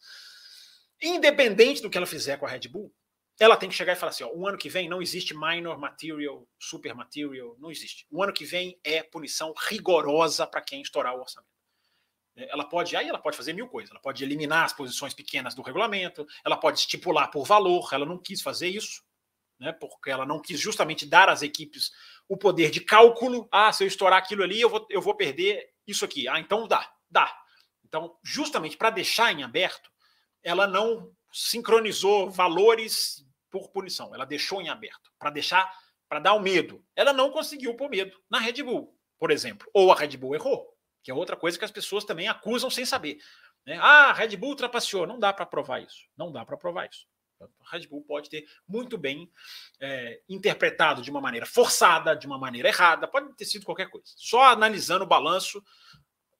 [1.01, 2.93] Independente do que ela fizer com a Red Bull,
[3.39, 5.77] ela tem que chegar e falar assim: ó, o ano que vem não existe minor
[5.77, 8.05] material, super material, não existe.
[8.11, 11.58] O ano que vem é punição rigorosa para quem estourar o orçamento.
[12.39, 13.91] É, ela pode, aí ela pode fazer mil coisas.
[13.91, 18.17] Ela pode eliminar as posições pequenas do regulamento, ela pode estipular por valor, ela não
[18.17, 19.03] quis fazer isso,
[19.59, 21.91] né, porque ela não quis justamente dar às equipes
[22.29, 23.47] o poder de cálculo.
[23.51, 26.27] Ah, se eu estourar aquilo ali, eu vou, eu vou perder isso aqui.
[26.29, 27.35] Ah, então dá, dá.
[27.83, 29.91] Então, justamente para deixar em aberto,
[30.41, 34.13] ela não sincronizou valores por punição.
[34.13, 35.69] Ela deixou em aberto para deixar,
[36.07, 36.85] para dar o medo.
[36.95, 39.67] Ela não conseguiu pôr medo na Red Bull, por exemplo.
[39.73, 40.78] Ou a Red Bull errou,
[41.09, 43.17] que é outra coisa que as pessoas também acusam sem saber.
[43.65, 43.79] Né?
[43.81, 45.07] Ah, Red Bull ultrapassou.
[45.07, 46.07] Não dá para provar isso.
[46.15, 47.07] Não dá para provar isso.
[47.41, 49.27] A Red Bull pode ter muito bem
[49.79, 54.05] é, interpretado de uma maneira forçada, de uma maneira errada, pode ter sido qualquer coisa.
[54.15, 55.63] Só analisando o balanço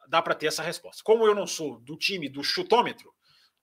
[0.08, 1.02] dá para ter essa resposta.
[1.04, 3.12] Como eu não sou do time do chutômetro,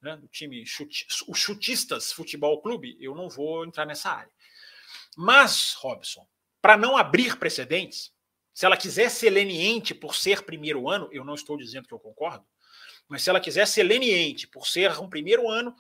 [0.03, 4.33] né, do time chute, Chutistas Futebol Clube, eu não vou entrar nessa área.
[5.17, 6.27] Mas, Robson,
[6.61, 8.13] para não abrir precedentes,
[8.57, 11.99] se ela quiser ser leniente por ser primeiro ano, eu não estou dizendo que eu
[11.99, 12.43] concordo,
[13.07, 15.77] mas se ela quiser ser leniente por ser um primeiro ano,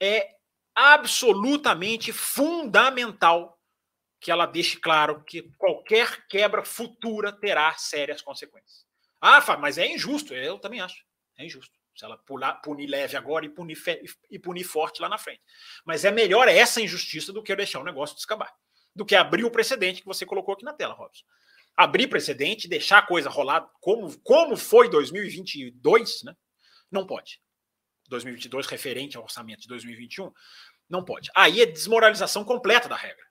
[0.00, 0.34] é
[0.74, 3.60] absolutamente fundamental
[4.18, 8.86] que ela deixe claro que qualquer quebra futura terá sérias consequências.
[9.20, 10.32] Ah, mas é injusto.
[10.32, 11.04] Eu também acho.
[11.36, 11.76] É injusto.
[11.94, 13.76] Se ela pular, punir leve agora e punir,
[14.30, 15.42] e punir forte lá na frente.
[15.84, 18.54] Mas é melhor essa injustiça do que eu deixar o negócio descabar.
[18.94, 21.22] Do que abrir o precedente que você colocou aqui na tela, Robson.
[21.76, 26.34] Abrir precedente, deixar a coisa rolar como, como foi 2022, né?
[26.90, 27.40] Não pode.
[28.08, 30.32] 2022 referente ao orçamento de 2021,
[30.88, 31.30] não pode.
[31.34, 33.24] Aí é desmoralização completa da regra.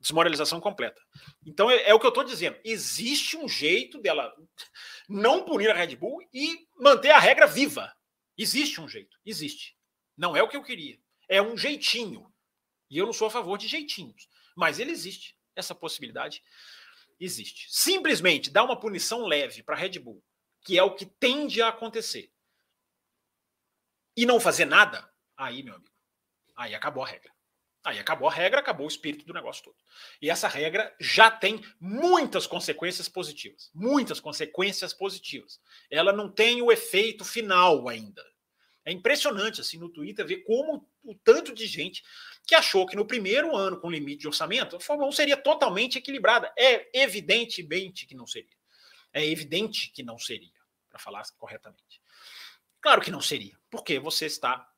[0.00, 1.00] Desmoralização completa.
[1.46, 2.58] Então é, é o que eu estou dizendo.
[2.64, 4.34] Existe um jeito dela
[5.08, 7.94] não punir a Red Bull e manter a regra viva.
[8.36, 9.16] Existe um jeito.
[9.24, 9.76] Existe.
[10.16, 10.98] Não é o que eu queria.
[11.28, 12.30] É um jeitinho.
[12.90, 14.28] E eu não sou a favor de jeitinhos.
[14.56, 15.36] Mas ele existe.
[15.56, 16.42] Essa possibilidade
[17.24, 17.66] existe.
[17.70, 20.22] Simplesmente dar uma punição leve para Red Bull,
[20.62, 22.30] que é o que tende a acontecer
[24.16, 25.90] e não fazer nada, aí, meu amigo,
[26.56, 27.32] aí acabou a regra.
[27.84, 29.76] Aí acabou a regra, acabou o espírito do negócio todo.
[30.22, 33.70] E essa regra já tem muitas consequências positivas.
[33.74, 35.60] Muitas consequências positivas.
[35.90, 38.24] Ela não tem o efeito final ainda.
[38.84, 42.02] É impressionante assim no Twitter ver como o tanto de gente
[42.46, 45.96] que achou que no primeiro ano com limite de orçamento a Fórmula 1 seria totalmente
[45.96, 46.52] equilibrada.
[46.56, 48.56] É evidentemente que não seria.
[49.12, 50.52] É evidente que não seria,
[50.90, 52.02] para falar corretamente.
[52.80, 54.68] Claro que não seria, porque você está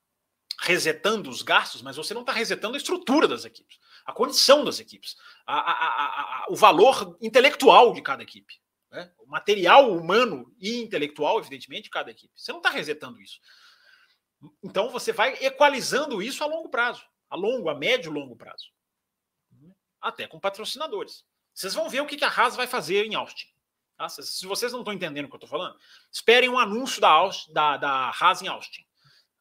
[0.61, 4.79] resetando os gastos, mas você não está resetando a estrutura das equipes, a condição das
[4.79, 8.55] equipes, a, a, a, o valor intelectual de cada equipe,
[8.91, 9.13] né?
[9.19, 12.33] o material humano e intelectual, evidentemente, de cada equipe.
[12.35, 13.41] Você não está resetando isso.
[14.63, 18.71] Então você vai equalizando isso a longo prazo, a longo, a médio e longo prazo.
[20.01, 21.25] até com patrocinadores.
[21.53, 23.49] Vocês vão ver o que a Haas vai fazer em Austin.
[23.97, 24.09] Tá?
[24.09, 25.77] Se vocês não estão entendendo o que eu estou falando,
[26.13, 28.85] esperem um anúncio da, Austin, da, da Haas em Austin.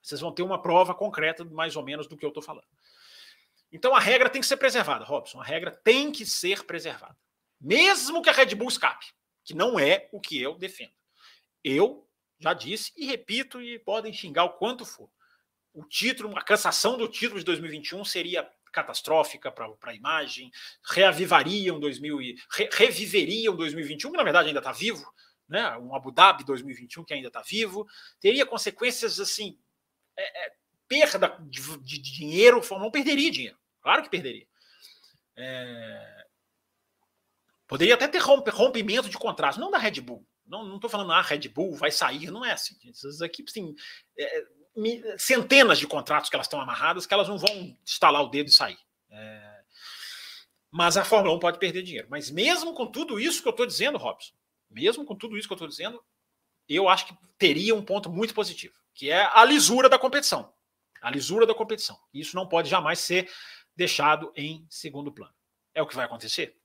[0.02, 2.68] Vocês vão ter uma prova concreta, mais ou menos, do que eu estou falando.
[3.72, 5.42] Então a regra tem que ser preservada, Robson.
[5.42, 7.18] A regra tem que ser preservada.
[7.60, 9.08] Mesmo que a Red Bull escape,
[9.44, 10.94] que não é o que eu defendo.
[11.64, 12.08] Eu
[12.40, 15.10] já disse e repito, e podem xingar o quanto for.
[15.74, 20.52] O título, a cassação do título de 2021 seria catastrófica para a imagem,
[20.84, 25.06] reavivariam 2000 e, re, reviveriam 2021, que na verdade ainda está vivo,
[25.48, 25.78] né?
[25.78, 27.88] um Abu Dhabi 2021 que ainda está vivo,
[28.20, 29.58] teria consequências assim,
[30.18, 30.54] é, é,
[30.88, 34.46] perda de, de, dinheiro, não perderia dinheiro, claro que perderia.
[35.38, 36.26] É,
[37.68, 41.22] poderia até ter romp, rompimento de contrato, não da Red Bull, não estou falando, ah,
[41.22, 42.76] Red Bull vai sair, não é assim.
[42.88, 43.76] Essas equipes têm
[44.18, 44.46] é,
[45.18, 48.54] centenas de contratos que elas estão amarradas que elas não vão estalar o dedo e
[48.54, 48.78] sair.
[49.10, 49.64] É,
[50.70, 52.08] mas a Fórmula 1 pode perder dinheiro.
[52.10, 54.34] Mas mesmo com tudo isso que eu estou dizendo, Robson,
[54.70, 56.04] mesmo com tudo isso que eu estou dizendo,
[56.68, 60.54] eu acho que teria um ponto muito positivo, que é a lisura da competição.
[61.02, 62.00] A lisura da competição.
[62.14, 63.32] Isso não pode jamais ser
[63.76, 65.34] deixado em segundo plano.
[65.74, 66.58] É o que vai acontecer?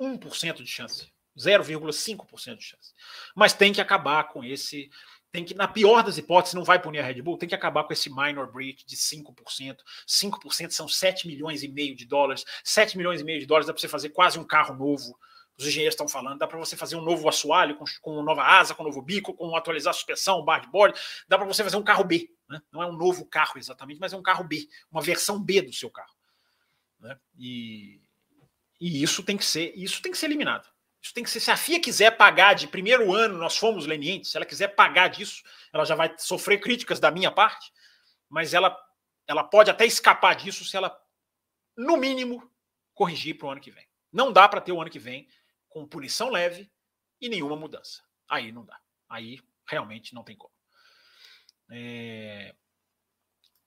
[0.00, 2.92] 1% de chance 0,5% de chance.
[3.34, 4.90] Mas tem que acabar com esse.
[5.30, 7.84] Tem que, na pior das hipóteses, não vai punir a Red Bull, tem que acabar
[7.84, 9.78] com esse minor breach de 5%.
[10.06, 12.44] 5% são 7 milhões e meio de dólares.
[12.62, 15.18] 7 milhões e meio de dólares dá para você fazer quase um carro novo.
[15.58, 18.74] Os engenheiros estão falando, dá para você fazer um novo assoalho com, com nova asa,
[18.74, 22.30] com novo bico, com atualizar a suspensão, board, dá para você fazer um carro B.
[22.48, 22.60] Né?
[22.70, 25.72] Não é um novo carro exatamente, mas é um carro B, uma versão B do
[25.72, 26.14] seu carro.
[27.00, 27.18] Né?
[27.38, 28.00] E,
[28.80, 30.71] e isso tem que ser, isso tem que ser eliminado.
[31.02, 31.40] Isso tem que ser.
[31.40, 34.30] Se a FIA quiser pagar de primeiro ano, nós fomos lenientes.
[34.30, 35.42] Se ela quiser pagar disso,
[35.72, 37.72] ela já vai sofrer críticas da minha parte,
[38.28, 38.78] mas ela,
[39.26, 40.96] ela pode até escapar disso se ela,
[41.76, 42.48] no mínimo,
[42.94, 43.86] corrigir para o ano que vem.
[44.12, 45.26] Não dá para ter o ano que vem
[45.68, 46.70] com punição leve
[47.20, 48.02] e nenhuma mudança.
[48.28, 48.78] Aí não dá.
[49.08, 50.52] Aí realmente não tem como.
[51.70, 52.54] É...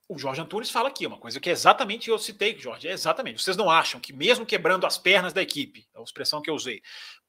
[0.07, 3.41] O Jorge Antunes fala aqui uma coisa que é exatamente eu citei, Jorge, é exatamente.
[3.41, 6.53] Vocês não acham que mesmo quebrando as pernas da equipe, é a expressão que eu
[6.53, 6.83] usei,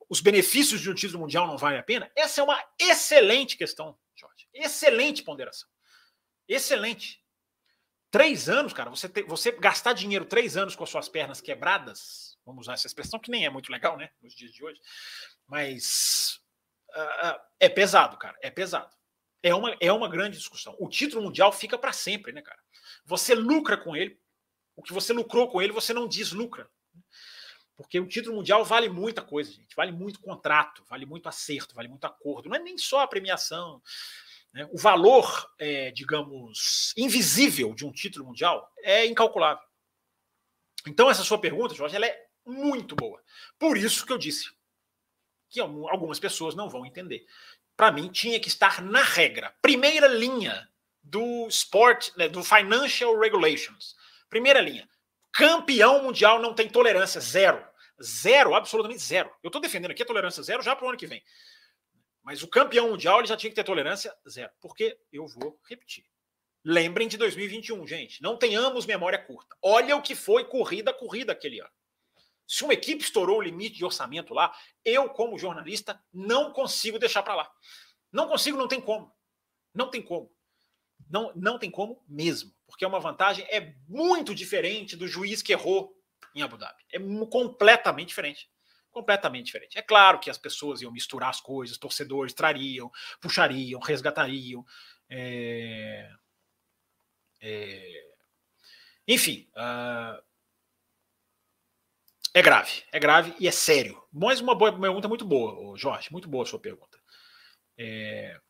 [0.08, 2.10] os benefícios de um título mundial não valem a pena?
[2.14, 4.48] Essa é uma excelente questão, Jorge.
[4.54, 5.68] Excelente ponderação.
[6.48, 7.22] Excelente.
[8.10, 12.62] Três anos, cara, você, você gastar dinheiro três anos com as suas pernas quebradas, vamos
[12.62, 14.80] usar essa expressão que nem é muito legal, né, nos dias de hoje,
[15.46, 16.40] mas
[16.90, 18.94] uh, é pesado, cara, é pesado.
[19.42, 20.74] É uma, é uma grande discussão.
[20.78, 22.58] O título mundial fica para sempre, né, cara?
[23.04, 24.18] Você lucra com ele,
[24.74, 26.68] o que você lucrou com ele, você não deslucra.
[27.76, 29.76] Porque o título mundial vale muita coisa, gente.
[29.76, 32.48] Vale muito contrato, vale muito acerto, vale muito acordo.
[32.48, 33.82] Não é nem só a premiação.
[34.52, 34.66] Né?
[34.72, 39.62] O valor, é, digamos, invisível de um título mundial é incalculável.
[40.86, 43.22] Então, essa sua pergunta, Jorge, ela é muito boa.
[43.58, 44.50] Por isso que eu disse
[45.50, 47.26] que algumas pessoas não vão entender.
[47.76, 49.54] Para mim, tinha que estar na regra.
[49.60, 50.66] Primeira linha
[51.02, 53.94] do Sport, né, do Financial Regulations.
[54.30, 54.88] Primeira linha
[55.36, 57.62] Campeão mundial não tem tolerância, zero.
[58.02, 59.30] Zero, absolutamente zero.
[59.42, 61.22] Eu estou defendendo aqui a tolerância zero já para o ano que vem.
[62.22, 64.50] Mas o campeão mundial ele já tinha que ter tolerância zero.
[64.62, 66.06] Porque eu vou repetir.
[66.64, 68.22] Lembrem de 2021, gente.
[68.22, 69.54] Não tenhamos memória curta.
[69.60, 71.70] Olha o que foi corrida corrida aquele ano.
[72.46, 77.22] Se uma equipe estourou o limite de orçamento lá, eu, como jornalista, não consigo deixar
[77.22, 77.52] para lá.
[78.10, 79.14] Não consigo, não tem como.
[79.74, 80.34] Não tem como.
[81.10, 85.52] Não, não tem como mesmo, porque é uma vantagem é muito diferente do juiz que
[85.52, 85.96] errou
[86.34, 86.82] em Abu Dhabi.
[86.92, 86.98] É
[87.30, 88.50] completamente diferente.
[88.90, 89.78] Completamente diferente.
[89.78, 92.90] É claro que as pessoas iam misturar as coisas, torcedores trariam,
[93.20, 94.64] puxariam, resgatariam.
[95.08, 96.10] É...
[97.40, 98.10] É...
[99.06, 100.22] Enfim, uh...
[102.34, 104.02] é grave, é grave e é sério.
[104.12, 106.98] Mas uma boa pergunta muito boa, Jorge, muito boa a sua pergunta.
[107.78, 108.40] É...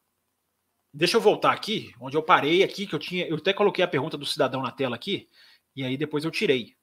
[0.96, 3.26] Deixa eu voltar aqui, onde eu parei aqui, que eu tinha.
[3.26, 5.28] Eu até coloquei a pergunta do cidadão na tela aqui,
[5.74, 6.74] e aí depois eu tirei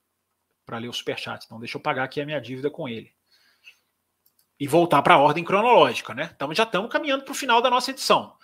[0.63, 1.43] para ler o superchat.
[1.43, 3.11] Então, deixa eu pagar aqui a minha dívida com ele.
[4.59, 6.29] E voltar para a ordem cronológica, né?
[6.35, 8.37] Então, já estamos caminhando para o final da nossa edição.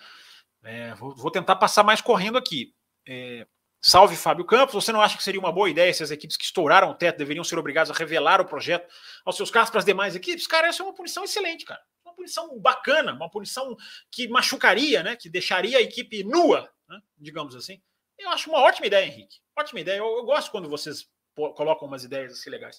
[0.64, 2.74] É, vou, vou, tentar passar mais correndo aqui.
[3.06, 3.46] É,
[3.80, 4.74] salve Fábio Campos.
[4.74, 7.16] Você não acha que seria uma boa ideia se as equipes que estouraram o teto
[7.16, 8.92] deveriam ser obrigadas a revelar o projeto
[9.24, 10.48] aos seus carros para as demais equipes?
[10.48, 11.80] Cara, essa é uma punição excelente, cara
[12.20, 13.74] punição bacana, uma punição
[14.10, 15.16] que machucaria, né?
[15.16, 17.82] Que deixaria a equipe nua, né, digamos assim.
[18.18, 19.38] Eu acho uma ótima ideia, Henrique.
[19.58, 19.98] Ótima ideia.
[19.98, 22.78] Eu, eu gosto quando vocês colocam umas ideias assim legais.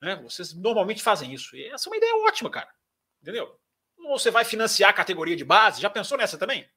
[0.00, 0.16] Né?
[0.16, 1.54] Vocês normalmente fazem isso.
[1.54, 2.68] E essa é uma ideia ótima, cara.
[3.22, 3.56] Entendeu?
[3.98, 5.80] Ou você vai financiar a categoria de base?
[5.80, 6.68] Já pensou nessa também?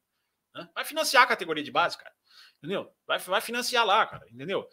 [0.73, 2.13] Vai financiar a categoria de base, cara.
[2.59, 2.93] Entendeu?
[3.07, 4.25] Vai, vai financiar lá, cara.
[4.29, 4.69] Entendeu?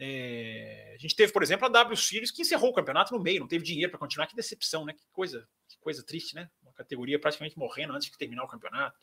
[0.00, 3.40] É, a gente teve, por exemplo, a W Series que encerrou o campeonato no meio,
[3.40, 4.28] não teve dinheiro para continuar.
[4.28, 4.92] Que decepção, né?
[4.92, 6.48] Que coisa, que coisa triste, né?
[6.78, 8.98] Categoria praticamente morrendo antes de terminar o campeonato.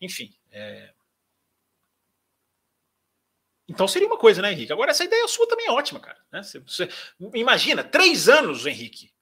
[0.00, 0.36] Enfim.
[0.50, 0.92] É...
[3.68, 4.72] Então seria uma coisa, né, Henrique?
[4.72, 6.18] Agora, essa ideia sua também é ótima, cara.
[6.30, 6.42] Né?
[6.42, 6.88] Você, você,
[7.34, 9.12] imagina, três anos, Henrique.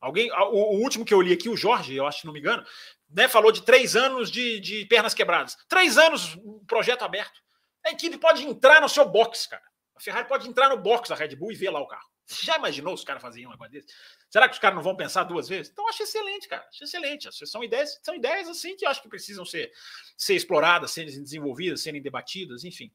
[0.00, 2.40] Alguém, o, o, último que eu li aqui, o Jorge, eu acho que não me
[2.40, 2.64] engano,
[3.08, 5.56] né, falou de três anos de, de pernas quebradas.
[5.68, 6.36] Três anos,
[6.66, 7.40] projeto aberto.
[7.84, 9.64] A equipe pode entrar no seu box, cara.
[9.96, 12.08] A Ferrari pode entrar no box da Red Bull e ver lá o carro.
[12.26, 13.88] Você já imaginou os caras fazerem uma coisa desse?
[14.30, 15.70] Será que os caras não vão pensar duas vezes?
[15.70, 16.66] Então, acho excelente, cara.
[16.68, 17.28] Acho excelente.
[17.46, 19.70] São ideias, são ideias assim que eu acho que precisam ser,
[20.16, 22.92] ser exploradas, serem desenvolvidas, serem debatidas, enfim.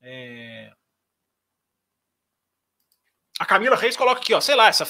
[0.00, 0.70] É...
[3.38, 4.84] A Camila Reis coloca aqui, ó, sei lá, essa,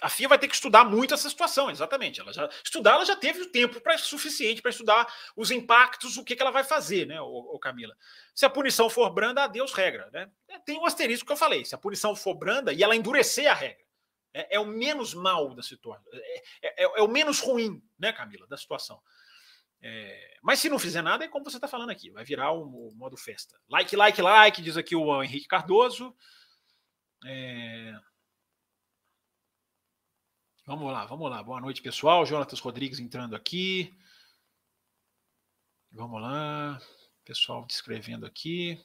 [0.00, 2.20] a FIA vai ter que estudar muito essa situação, exatamente.
[2.20, 6.24] Ela já estudar, ela já teve o tempo para suficiente para estudar os impactos, o
[6.24, 7.96] que, que ela vai fazer, né, o, o, Camila.
[8.34, 10.28] Se a punição for branda, adeus regra, né?
[10.48, 11.64] É, tem um asterisco que eu falei.
[11.64, 13.84] Se a punição for branda e ela endurecer a regra,
[14.34, 18.48] é, é o menos mal da situação, é, é, é, o menos ruim, né, Camila,
[18.48, 19.00] da situação.
[19.80, 22.88] É, mas se não fizer nada, é como você está falando aqui, vai virar o,
[22.88, 23.56] o modo festa.
[23.68, 26.12] Like, like, like, diz aqui o Henrique Cardoso.
[27.24, 27.94] É...
[30.66, 31.42] Vamos lá, vamos lá.
[31.42, 32.24] Boa noite, pessoal.
[32.26, 33.96] Jonatas Rodrigues entrando aqui.
[35.90, 36.80] Vamos lá.
[37.24, 38.80] Pessoal descrevendo aqui,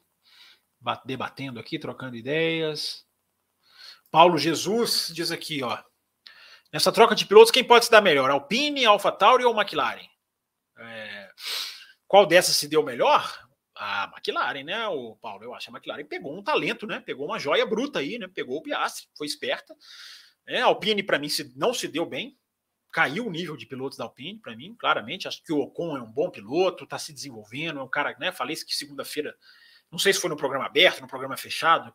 [1.06, 3.06] debatendo aqui, trocando ideias.
[4.12, 5.82] Paulo Jesus diz aqui, ó.
[6.72, 8.30] Nessa troca de pilotos, quem pode se dar melhor?
[8.30, 10.08] Alpine, AlphaTauri ou McLaren?
[10.78, 11.32] É...
[12.08, 13.47] Qual dessas se deu melhor?
[13.78, 15.44] A McLaren, né, o Paulo?
[15.44, 17.00] Eu acho que a McLaren pegou um talento, né?
[17.00, 18.28] Pegou uma joia bruta aí, né?
[18.28, 19.76] Pegou o Piastri, foi esperta.
[20.46, 22.38] É, a Alpine, para mim, se, não se deu bem.
[22.92, 25.28] Caiu o nível de pilotos da Alpine, para mim, claramente.
[25.28, 28.32] Acho que o Ocon é um bom piloto, está se desenvolvendo, é um cara, né?
[28.32, 29.36] Falei que segunda-feira,
[29.92, 31.94] não sei se foi no programa aberto, no programa fechado,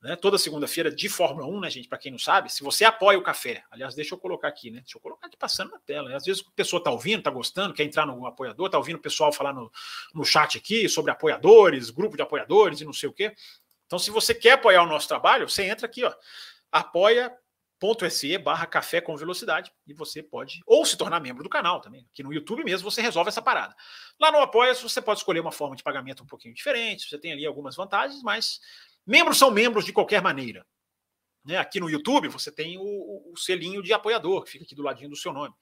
[0.00, 0.14] né?
[0.14, 1.88] Toda segunda-feira de Fórmula 1, né, gente?
[1.88, 4.80] Para quem não sabe, se você apoia o café, aliás, deixa eu colocar aqui, né?
[4.80, 6.08] Deixa eu colocar aqui passando na tela.
[6.08, 6.16] Né?
[6.16, 9.02] Às vezes a pessoa está ouvindo, está gostando, quer entrar no apoiador, está ouvindo o
[9.02, 9.70] pessoal falar no,
[10.14, 13.34] no chat aqui sobre apoiadores, grupo de apoiadores e não sei o quê.
[13.86, 16.14] Então, se você quer apoiar o nosso trabalho, você entra aqui, ó,
[16.70, 22.06] apoia.se barra café com velocidade e você pode, ou se tornar membro do canal também.
[22.12, 23.74] Aqui no YouTube mesmo você resolve essa parada.
[24.20, 27.32] Lá no Apoia você pode escolher uma forma de pagamento um pouquinho diferente, você tem
[27.32, 28.60] ali algumas vantagens, mas
[29.08, 30.66] Membros são membros de qualquer maneira.
[31.42, 31.56] Né?
[31.56, 35.08] Aqui no YouTube você tem o, o, selinho de apoiador, que fica aqui do ladinho
[35.08, 35.54] do seu nome.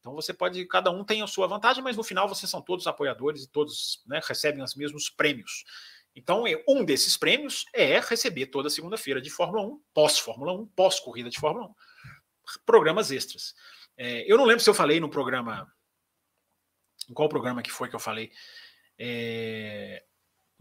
[0.00, 2.86] Então você pode, cada um tem a sua vantagem, mas no final vocês são todos
[2.86, 5.64] apoiadores e todos né, recebem os mesmos prêmios.
[6.16, 11.28] Então, é, um desses prêmios é receber toda segunda-feira de Fórmula 1, pós-Fórmula 1, pós-corrida
[11.28, 11.74] de Fórmula 1,
[12.64, 13.54] programas extras.
[13.98, 15.70] É, eu não lembro se eu falei no programa.
[17.10, 18.32] Em qual programa que foi que eu falei?
[18.98, 20.04] É,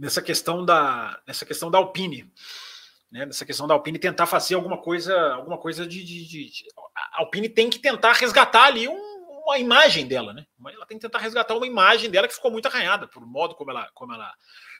[0.03, 2.29] nessa questão da nessa questão da Alpine,
[3.09, 3.25] né?
[3.25, 7.21] Nessa questão da Alpine tentar fazer alguma coisa, alguma coisa de, de, de, de a
[7.21, 10.45] Alpine tem que tentar resgatar ali um, uma imagem dela, né?
[10.67, 13.71] Ela tem que tentar resgatar uma imagem dela que ficou muito arranhada por modo como
[13.71, 14.33] ela como ela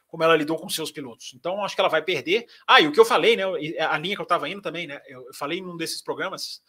[0.08, 1.34] como ela lidou com seus pilotos.
[1.34, 2.46] Então acho que ela vai perder.
[2.68, 3.44] Ah, e o que eu falei, né?
[3.80, 5.02] A linha que eu estava indo também, né?
[5.08, 6.62] Eu falei num desses programas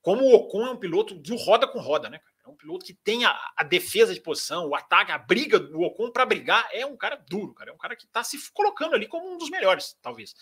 [0.00, 2.20] como o Ocon é um piloto de roda com roda, né?
[2.44, 5.80] É um piloto que tem a, a defesa de posição, o ataque, a briga do
[5.82, 6.68] Ocon para brigar.
[6.72, 7.70] É um cara duro, cara.
[7.70, 10.34] É um cara que está se colocando ali como um dos melhores, talvez,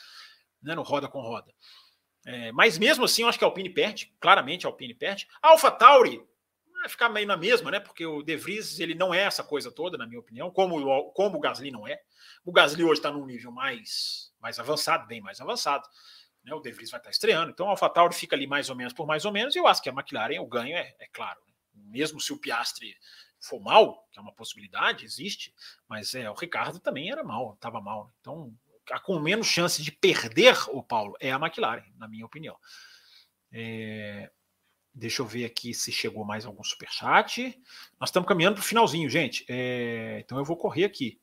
[0.62, 1.53] né, no roda com roda.
[2.26, 5.26] É, mas mesmo assim, eu acho que a Alpine perde, claramente a Alpine perde.
[5.42, 6.22] A Alpha Tauri
[6.80, 7.80] vai ficar meio na mesma, né?
[7.80, 11.36] Porque o De Vries ele não é essa coisa toda, na minha opinião, como, como
[11.36, 12.01] o Gasly não é.
[12.44, 15.86] O Gasly hoje está num nível mais, mais avançado, bem mais avançado.
[16.44, 16.55] Né?
[16.55, 17.51] O De Vries vai estar tá estreando.
[17.51, 19.55] Então a AlphaTauri fica ali mais ou menos por mais ou menos.
[19.55, 21.40] E eu acho que a McLaren, o ganho é, é claro.
[21.87, 22.97] Mesmo se o Piastre
[23.41, 25.55] for mal, que é uma possibilidade, existe,
[25.89, 28.12] mas é, o Ricardo também era mal, estava mal.
[28.20, 28.55] Então,
[28.91, 32.57] a com menos chance de perder o Paulo é a McLaren, na minha opinião.
[33.53, 34.31] É,
[34.93, 37.59] deixa eu ver aqui se chegou mais algum superchat.
[37.99, 39.45] Nós estamos caminhando para o finalzinho, gente.
[39.49, 41.20] É, então eu vou correr aqui.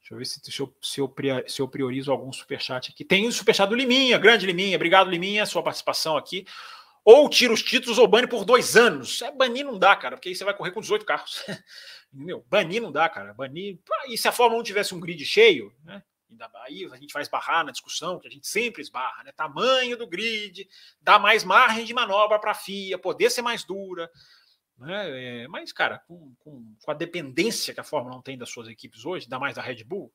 [0.00, 1.14] Deixa eu ver se, se, eu, se, eu,
[1.48, 3.04] se eu priorizo algum superchat aqui.
[3.04, 4.76] Tem o superchat do Liminha, grande Liminha.
[4.76, 6.46] Obrigado, Liminha, sua participação aqui.
[7.06, 9.22] Ou tira os títulos ou bane por dois anos.
[9.22, 11.40] É, banir não dá, cara, porque aí você vai correr com 18 carros.
[12.12, 13.32] Meu, banir não dá, cara.
[13.32, 13.78] Banir.
[14.08, 16.02] E se a Fórmula 1 tivesse um grid cheio, né?
[16.64, 19.30] Aí a gente vai esbarrar na discussão que a gente sempre esbarra, né?
[19.30, 20.68] Tamanho do grid,
[21.00, 24.10] dá mais margem de manobra para a FIA, poder ser mais dura.
[24.76, 25.44] Né?
[25.44, 28.66] É, mas, cara, com, com, com, a dependência que a Fórmula 1 tem das suas
[28.66, 30.12] equipes hoje, ainda mais da Red Bull,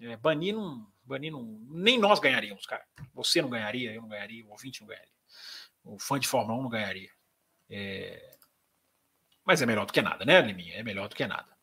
[0.00, 0.86] é, banir não.
[1.02, 1.42] Banir não.
[1.68, 2.86] Nem nós ganharíamos, cara.
[3.14, 5.12] Você não ganharia, eu não ganharia, o ouvinte não ganharia.
[5.84, 7.10] O fã de Fórmula 1 não ganharia.
[7.68, 8.36] É...
[9.44, 10.74] Mas é melhor do que nada, né, Liminha?
[10.76, 11.54] É melhor do que nada.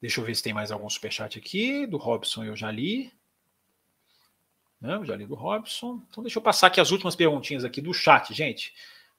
[0.00, 1.86] Deixa eu ver se tem mais algum superchat aqui.
[1.86, 3.12] Do Robson eu já li.
[4.80, 4.98] Né?
[5.04, 6.02] Já li do Robson.
[6.08, 8.72] Então deixa eu passar aqui as últimas perguntinhas aqui do chat, gente.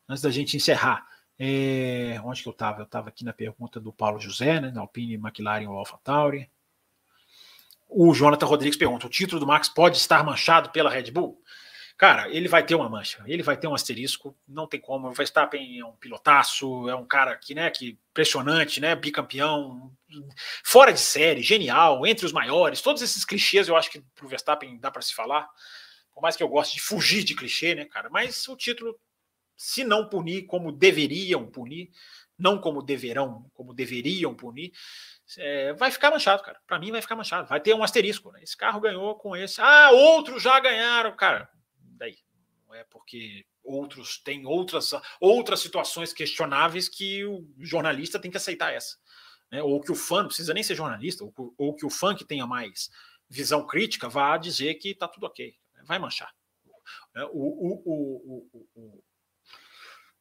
[0.09, 1.07] Antes da gente encerrar.
[1.37, 2.81] É, onde que eu estava?
[2.81, 6.49] Eu estava aqui na pergunta do Paulo José, né, da Alpine, McLaren ou AlphaTauri.
[7.89, 11.41] O Jonathan Rodrigues pergunta: o título do Max pode estar manchado pela Red Bull?
[12.01, 15.07] Cara, ele vai ter uma mancha, ele vai ter um asterisco, não tem como.
[15.07, 19.95] O Verstappen é um pilotaço, é um cara que, né, que impressionante, né, bicampeão,
[20.63, 22.81] fora de série, genial, entre os maiores.
[22.81, 25.47] Todos esses clichês eu acho que pro Verstappen dá para se falar.
[26.11, 28.09] Por mais que eu goste de fugir de clichê, né, cara?
[28.09, 28.99] Mas o título,
[29.55, 31.91] se não punir como deveriam punir,
[32.35, 34.71] não como deverão, como deveriam punir,
[35.37, 36.59] é, vai ficar manchado, cara.
[36.65, 37.47] Para mim vai ficar manchado.
[37.47, 38.31] Vai ter um asterisco.
[38.31, 38.41] Né?
[38.41, 39.61] Esse carro ganhou com esse.
[39.61, 41.47] Ah, outros já ganharam, cara
[42.01, 42.17] daí.
[42.67, 48.73] Não é porque outros têm outras, outras situações questionáveis que o jornalista tem que aceitar
[48.73, 48.97] essa.
[49.51, 49.61] Né?
[49.61, 52.25] Ou que o fã, não precisa nem ser jornalista, ou, ou que o fã que
[52.25, 52.89] tenha mais
[53.29, 55.55] visão crítica vá dizer que está tudo ok.
[55.83, 56.33] Vai manchar.
[57.31, 59.03] O, o, o, o,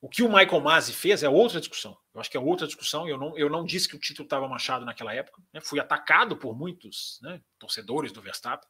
[0.02, 1.96] o que o Michael Masi fez é outra discussão.
[2.14, 3.08] Eu acho que é outra discussão.
[3.08, 5.42] Eu não, eu não disse que o título estava manchado naquela época.
[5.52, 5.60] Né?
[5.60, 8.68] Fui atacado por muitos né, torcedores do Verstappen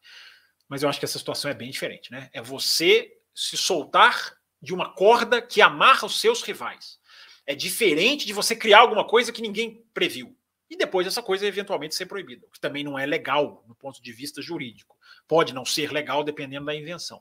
[0.71, 2.31] mas eu acho que essa situação é bem diferente, né?
[2.33, 7.01] É você se soltar de uma corda que amarra os seus rivais.
[7.45, 10.37] É diferente de você criar alguma coisa que ninguém previu.
[10.71, 14.01] E depois essa coisa eventualmente ser proibida, o que também não é legal no ponto
[14.01, 14.97] de vista jurídico.
[15.27, 17.21] Pode não ser legal dependendo da invenção.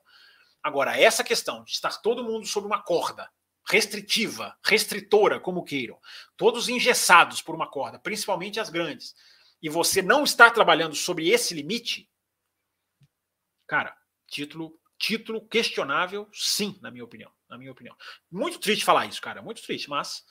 [0.62, 3.32] Agora, essa questão de estar todo mundo sob uma corda
[3.68, 5.98] restritiva, restritora, como queiram,
[6.38, 9.16] todos engessados por uma corda, principalmente as grandes,
[9.62, 12.09] e você não estar trabalhando sobre esse limite,
[13.70, 13.96] Cara,
[14.28, 17.32] título título questionável, sim, na minha opinião.
[17.50, 17.96] Na minha opinião.
[18.30, 19.42] Muito triste falar isso, cara.
[19.42, 20.24] Muito triste, mas.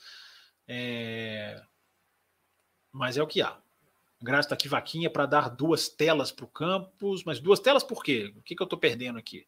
[0.67, 1.61] É...
[2.91, 3.57] Mas é o que há.
[4.21, 7.23] Graça está aqui, vaquinha, para dar duas telas para o campus.
[7.23, 8.31] Mas duas telas por quê?
[8.37, 9.47] O que, que eu estou perdendo aqui?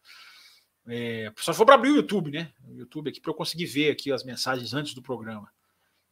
[0.88, 1.32] É...
[1.38, 2.52] Só for para abrir o YouTube, né?
[2.68, 5.50] O YouTube aqui para eu conseguir ver aqui as mensagens antes do programa.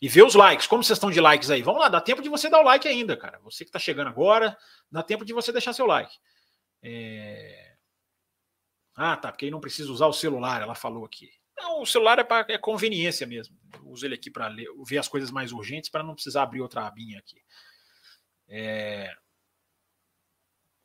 [0.01, 0.67] E ver os likes.
[0.67, 1.61] Como vocês estão de likes aí?
[1.61, 3.39] Vamos lá, dá tempo de você dar o like ainda, cara.
[3.39, 4.57] Você que está chegando agora,
[4.89, 6.15] dá tempo de você deixar seu like.
[6.82, 7.68] É...
[8.95, 11.31] Ah, tá, porque aí não precisa usar o celular, ela falou aqui.
[11.57, 13.57] Não, o celular é para é conveniência mesmo.
[13.73, 14.49] Eu uso ele aqui para
[14.85, 17.41] ver as coisas mais urgentes para não precisar abrir outra abinha aqui.
[18.47, 19.13] É...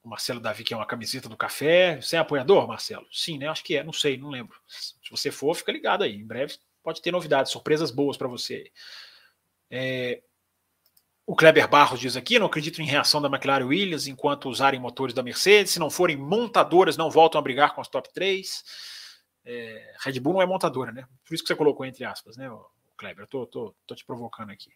[0.03, 2.01] O Marcelo Davi, que é uma camiseta do café.
[2.01, 3.07] Você é apoiador, Marcelo?
[3.11, 3.49] Sim, né?
[3.49, 4.61] Acho que é, não sei, não lembro.
[4.69, 6.15] Se você for, fica ligado aí.
[6.15, 8.71] Em breve pode ter novidades, surpresas boas para você.
[9.71, 10.23] É...
[11.27, 15.15] O Kleber Barros diz aqui: não acredito em reação da McLaren Williams enquanto usarem motores
[15.15, 15.73] da Mercedes.
[15.73, 18.65] Se não forem montadoras, não voltam a brigar com as top 3.
[19.45, 21.07] É, Red Bull não é montadora, né?
[21.27, 22.51] Por isso que você colocou entre aspas, né,
[22.97, 23.25] Kleber?
[23.25, 24.71] Eu tô, tô, tô te provocando aqui.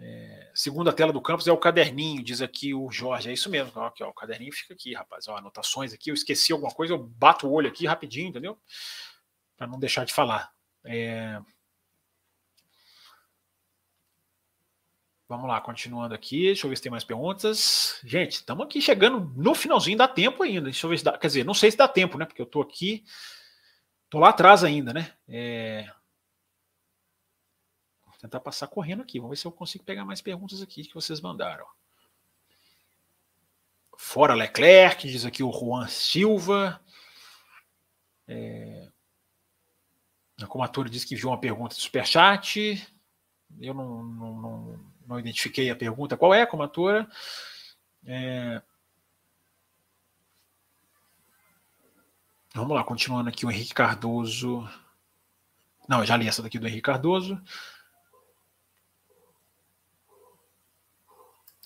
[0.00, 3.28] É, segunda tela do campus é o caderninho, diz aqui o Jorge.
[3.28, 3.72] É isso mesmo.
[3.76, 5.28] Ó, aqui, ó, o caderninho fica aqui, rapaz.
[5.28, 6.10] Ó, anotações aqui.
[6.10, 8.58] Eu esqueci alguma coisa, eu bato o olho aqui rapidinho, entendeu?
[9.56, 10.50] Para não deixar de falar.
[10.84, 11.38] É,
[15.32, 16.44] Vamos lá, continuando aqui.
[16.44, 17.98] Deixa eu ver se tem mais perguntas.
[18.04, 20.64] Gente, estamos aqui chegando no finalzinho, dá tempo ainda.
[20.64, 21.16] Deixa eu ver se dá.
[21.16, 22.26] Quer dizer, não sei se dá tempo, né?
[22.26, 23.02] Porque eu estou aqui.
[24.04, 25.10] Estou lá atrás ainda, né?
[25.26, 25.90] É...
[28.04, 29.18] Vou tentar passar correndo aqui.
[29.18, 31.66] Vamos ver se eu consigo pegar mais perguntas aqui que vocês mandaram.
[33.96, 36.78] Fora Leclerc, diz aqui o Juan Silva.
[38.28, 38.86] É...
[40.42, 42.86] A comatura diz que viu uma pergunta do Superchat.
[43.58, 46.16] Eu não, não, não não identifiquei a pergunta.
[46.16, 47.08] Qual é a comatura?
[48.06, 48.62] É...
[52.54, 54.68] Vamos lá, continuando aqui o Henrique Cardoso.
[55.88, 57.40] Não, eu já li essa daqui do Henrique Cardoso.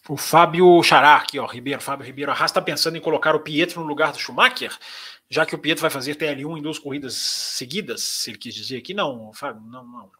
[0.08, 2.30] O Fábio Xará, aqui, ó, Ribeiro, Fábio Ribeiro.
[2.30, 4.76] A Haas está pensando em colocar o Pietro no lugar do Schumacher,
[5.28, 8.78] já que o Pietro vai fazer TL1 em duas corridas seguidas, se ele quis dizer
[8.78, 8.94] aqui.
[8.94, 10.10] Não, Fábio, não, não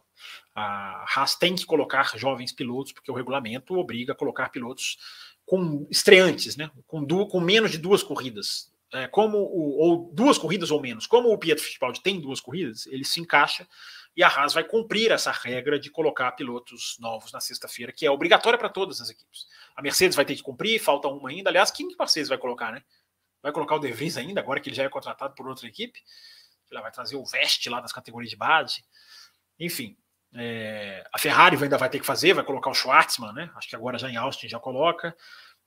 [0.59, 4.97] a Haas tem que colocar jovens pilotos, porque o regulamento obriga a colocar pilotos
[5.45, 6.71] com estreantes, né?
[6.87, 8.73] com, du com menos de duas corridas.
[8.91, 11.05] É, como o, ou duas corridas ou menos.
[11.05, 13.67] Como o Pietro Fittipaldi tem duas corridas, ele se encaixa
[14.15, 18.09] e a Haas vai cumprir essa regra de colocar pilotos novos na sexta-feira, que é
[18.09, 19.45] obrigatória para todas as equipes.
[19.75, 21.51] A Mercedes vai ter que cumprir, falta uma ainda.
[21.51, 22.81] Aliás, quem que Mercedes vai colocar, né?
[23.43, 26.01] Vai colocar o De Vries ainda, agora que ele já é contratado por outra equipe.
[26.71, 28.83] Ela vai trazer o Veste lá das categorias de base.
[29.59, 29.95] Enfim,
[30.33, 33.51] é, a Ferrari ainda vai ter que fazer, vai colocar o Schwartzman, né?
[33.55, 35.15] Acho que agora já em Austin já coloca.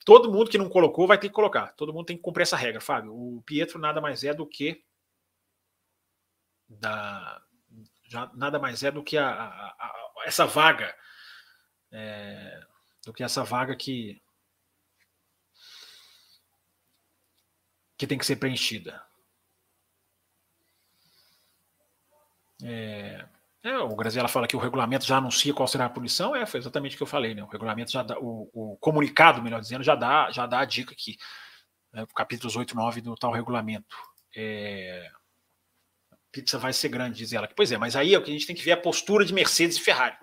[0.05, 1.73] Todo mundo que não colocou vai ter que colocar.
[1.73, 3.13] Todo mundo tem que cumprir essa regra, Fábio.
[3.13, 4.83] O Pietro nada mais é do que
[6.69, 7.41] da
[8.07, 10.95] já nada mais é do que a, a, a essa vaga
[11.91, 12.61] é,
[13.05, 14.21] do que essa vaga que
[17.97, 19.05] que tem que ser preenchida.
[22.63, 23.27] É,
[23.63, 26.35] é, o Graziella fala que o regulamento já anuncia qual será a punição.
[26.35, 27.43] É, foi exatamente o que eu falei, né?
[27.43, 30.93] O regulamento já dá, o, o comunicado, melhor dizendo, já dá, já dá a dica
[30.93, 31.17] aqui.
[31.93, 32.05] Né?
[32.15, 33.95] Capítulos 8 e 9 do tal regulamento.
[34.35, 35.11] É,
[36.11, 37.47] a pizza vai ser grande, diz ela.
[37.55, 39.33] Pois é, mas aí é o que a gente tem que ver a postura de
[39.33, 40.17] Mercedes e Ferrari.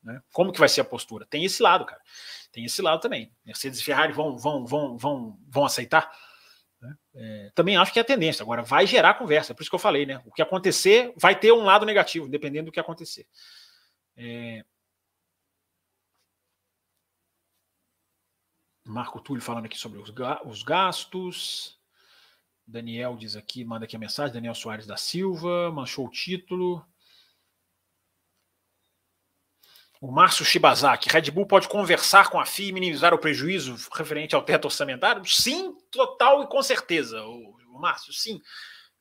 [0.00, 0.22] Né?
[0.32, 1.26] Como que vai ser a postura?
[1.26, 2.00] Tem esse lado, cara.
[2.52, 3.32] Tem esse lado também.
[3.44, 6.08] Mercedes e Ferrari vão, vão, vão, vão, vão aceitar?
[7.18, 8.42] É, também acho que é a tendência.
[8.42, 10.22] Agora, vai gerar conversa, é por isso que eu falei, né?
[10.26, 13.26] O que acontecer vai ter um lado negativo, dependendo do que acontecer.
[14.16, 14.62] É...
[18.84, 21.80] Marco Túlio falando aqui sobre os, ga os gastos.
[22.66, 24.34] Daniel diz aqui, manda aqui a mensagem.
[24.34, 26.84] Daniel Soares da Silva, manchou o título.
[30.00, 34.34] O Márcio Shibazaki, Red Bull pode conversar com a FIA e minimizar o prejuízo referente
[34.34, 35.24] ao teto orçamentário?
[35.24, 38.40] Sim, total e com certeza, o, o Márcio, sim.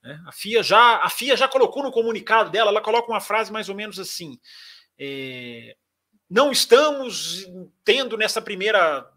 [0.04, 3.52] É, a, FIA já, a FIA já colocou no comunicado dela, ela coloca uma frase
[3.52, 4.40] mais ou menos assim:
[4.98, 5.76] é,
[6.30, 7.46] não estamos
[7.84, 9.10] tendo nessa primeira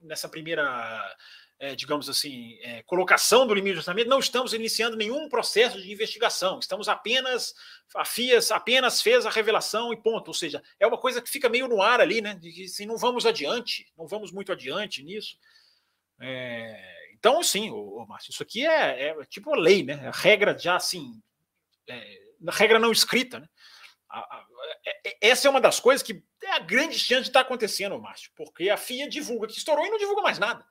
[0.00, 1.16] nessa primeira
[1.60, 5.92] é, digamos assim, é, colocação do limite de orçamento, não estamos iniciando nenhum processo de
[5.92, 6.58] investigação.
[6.58, 7.54] Estamos apenas,
[7.94, 10.28] a FIAS apenas fez a revelação e ponto.
[10.28, 12.34] Ou seja, é uma coisa que fica meio no ar ali, né?
[12.34, 15.36] De que assim, não vamos adiante, não vamos muito adiante nisso.
[16.18, 20.08] É, então, sim, ô, ô, Márcio, isso aqui é, é tipo lei, né?
[20.08, 21.12] A regra já assim,
[21.86, 22.20] é,
[22.52, 23.46] regra não escrita, né?
[24.86, 28.00] É, é, essa é uma das coisas que é a grande chance de estar acontecendo,
[28.00, 30.64] Márcio, porque a FIA divulga que estourou e não divulga mais nada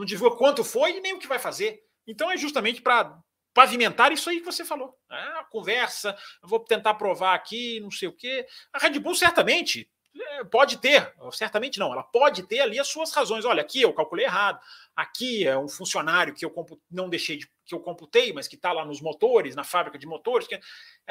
[0.00, 1.82] não divulga quanto foi e nem o que vai fazer.
[2.06, 3.18] Então é justamente para
[3.52, 4.98] pavimentar isso aí que você falou.
[5.10, 8.46] Ah, conversa, vou tentar provar aqui, não sei o quê.
[8.72, 13.12] A Red Bull certamente é, pode ter, certamente não, ela pode ter ali as suas
[13.12, 13.44] razões.
[13.44, 14.58] Olha, aqui eu calculei errado,
[14.96, 16.52] aqui é um funcionário que eu
[16.90, 20.06] não deixei de, que eu computei, mas que está lá nos motores, na fábrica de
[20.06, 20.48] motores.
[20.48, 20.60] Que, é,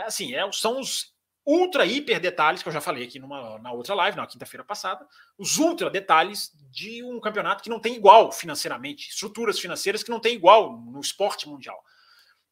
[0.02, 1.14] assim, é, são os
[1.46, 5.08] ultra hiper detalhes, que eu já falei aqui numa, na outra live, na quinta-feira passada,
[5.38, 10.20] os ultra detalhes de um campeonato que não tem igual financeiramente, estruturas financeiras que não
[10.20, 11.84] tem igual no esporte mundial.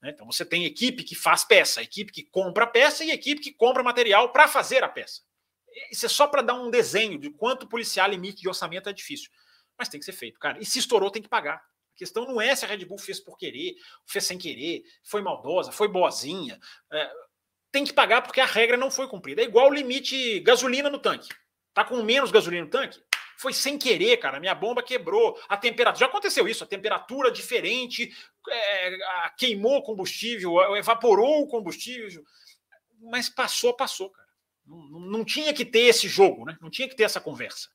[0.01, 0.11] Né?
[0.11, 3.83] Então você tem equipe que faz peça, equipe que compra peça e equipe que compra
[3.83, 5.21] material para fazer a peça.
[5.91, 9.29] Isso é só para dar um desenho de quanto policiar limite de orçamento é difícil.
[9.77, 10.57] Mas tem que ser feito, cara.
[10.59, 11.57] E se estourou, tem que pagar.
[11.57, 13.75] A questão não é se a Red Bull fez por querer,
[14.05, 16.59] fez sem querer, foi maldosa, foi boazinha.
[16.91, 17.11] É,
[17.71, 19.41] tem que pagar porque a regra não foi cumprida.
[19.41, 21.29] É igual o limite gasolina no tanque.
[21.73, 23.01] Tá com menos gasolina no tanque?
[23.37, 24.39] Foi sem querer, cara.
[24.39, 25.39] Minha bomba quebrou.
[25.47, 25.99] A temperatura.
[25.99, 26.63] Já aconteceu isso.
[26.63, 28.11] A temperatura diferente
[28.49, 28.97] é,
[29.37, 32.25] queimou o combustível, evaporou o combustível.
[32.99, 34.27] Mas passou, passou, cara.
[34.65, 36.57] Não, não, tinha que ter esse jogo, né?
[36.59, 37.69] Não tinha que ter essa conversa.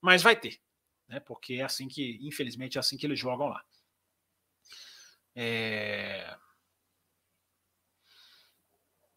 [0.00, 0.60] Mas vai ter,
[1.08, 1.20] né?
[1.20, 3.64] Porque é assim que, infelizmente, é assim que eles jogam lá.
[5.34, 6.36] É...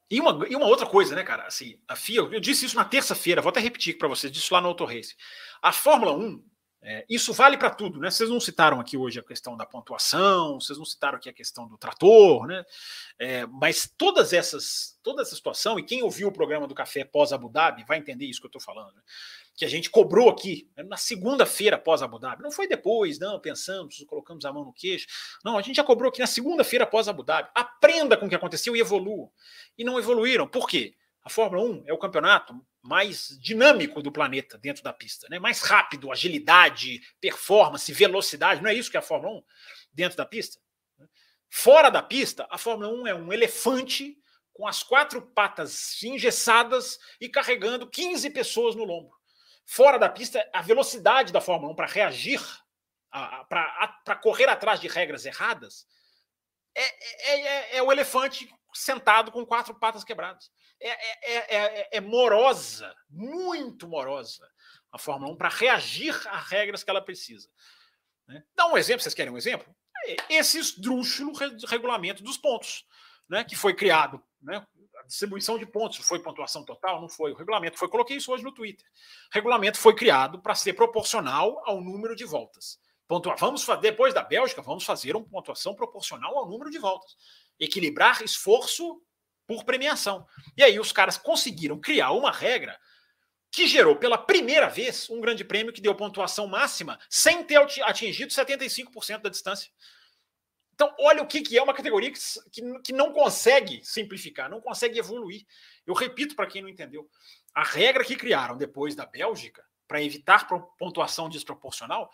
[0.09, 1.45] E uma, e uma outra coisa, né, cara?
[1.45, 4.59] Assim, a FIA, eu disse isso na terça-feira, vou até repetir para vocês, disse lá
[4.59, 5.15] no Auto Race.
[5.61, 6.43] A Fórmula 1,
[6.81, 8.09] é, isso vale para tudo, né?
[8.09, 11.67] Vocês não citaram aqui hoje a questão da pontuação, vocês não citaram aqui a questão
[11.67, 12.63] do trator, né?
[13.17, 17.33] É, mas todas essas, toda essa situação, e quem ouviu o programa do Café pós
[17.33, 18.93] Abu Dhabi vai entender isso que eu estou falando.
[18.95, 19.01] Né?
[19.59, 22.41] que a gente cobrou aqui né, na segunda-feira após Abu Dhabi.
[22.41, 25.05] Não foi depois, não, pensamos, colocamos a mão no queixo.
[25.43, 27.49] Não, a gente já cobrou aqui na segunda-feira após Abu Dhabi.
[27.53, 29.29] Aprenda com o que aconteceu e evolua.
[29.77, 30.47] E não evoluíram.
[30.47, 30.95] Por quê?
[31.23, 35.37] A Fórmula 1 é o campeonato mais dinâmico do planeta dentro da pista, né?
[35.37, 38.61] Mais rápido, agilidade, performance, velocidade.
[38.61, 39.43] Não é isso que é a Fórmula 1
[39.91, 40.59] dentro da pista?
[41.49, 44.17] Fora da pista, a Fórmula 1 é um elefante
[44.53, 49.19] com as quatro patas engessadas e carregando 15 pessoas no lombo
[49.69, 52.41] fora da pista, a velocidade da Fórmula 1 para reagir,
[53.47, 55.85] para correr atrás de regras erradas,
[56.73, 60.51] é, é, é, é, o elefante sentado com quatro patas quebradas.
[60.81, 64.49] É, é morosa, muito morosa
[64.91, 67.49] a Fórmula 1 para reagir a regras que ela precisa.
[68.27, 68.43] Né?
[68.55, 69.73] Dá um exemplo, vocês querem um exemplo?
[70.29, 71.33] Esse esdrúxulo
[71.67, 72.85] regulamento dos pontos,
[73.29, 74.65] né, que foi criado né,
[75.09, 75.97] distribuição de pontos.
[75.97, 77.01] Foi pontuação total?
[77.01, 77.31] Não foi.
[77.31, 77.89] O regulamento foi.
[77.89, 78.85] Coloquei isso hoje no Twitter.
[78.85, 82.79] O regulamento foi criado para ser proporcional ao número de voltas.
[83.07, 87.17] Pontua, vamos depois da Bélgica, vamos fazer uma pontuação proporcional ao número de voltas.
[87.59, 89.01] Equilibrar esforço
[89.47, 90.25] por premiação.
[90.55, 92.79] E aí os caras conseguiram criar uma regra
[93.51, 98.31] que gerou pela primeira vez um grande prêmio que deu pontuação máxima sem ter atingido
[98.31, 99.71] 75% da distância.
[100.73, 102.19] Então, olha o que, é uma categoria que,
[102.51, 105.45] que, que não consegue simplificar, não consegue evoluir.
[105.85, 107.09] Eu repito para quem não entendeu:
[107.53, 110.47] a regra que criaram depois da Bélgica para evitar
[110.77, 112.09] pontuação desproporcional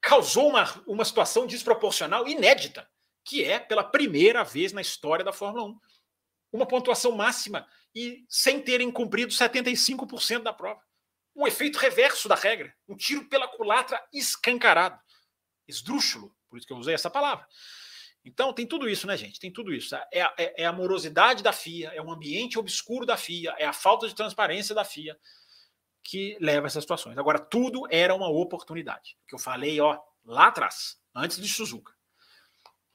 [0.00, 2.88] causou uma, uma situação desproporcional inédita.
[3.24, 5.78] Que é pela primeira vez na história da Fórmula 1
[6.52, 10.80] uma pontuação máxima e sem terem cumprido 75% da prova.
[11.34, 14.96] Um efeito reverso da regra, um tiro pela culatra escancarado,
[15.66, 17.44] esdrúxulo, por isso que eu usei essa palavra.
[18.24, 19.40] Então tem tudo isso, né, gente?
[19.40, 19.94] Tem tudo isso.
[19.96, 23.72] É, é, é, a morosidade da FIA, é o ambiente obscuro da FIA, é a
[23.72, 25.18] falta de transparência da FIA
[26.02, 27.18] que leva a essas situações.
[27.18, 29.16] Agora, tudo era uma oportunidade.
[29.26, 31.93] Que eu falei, ó, lá atrás, antes de Suzuka.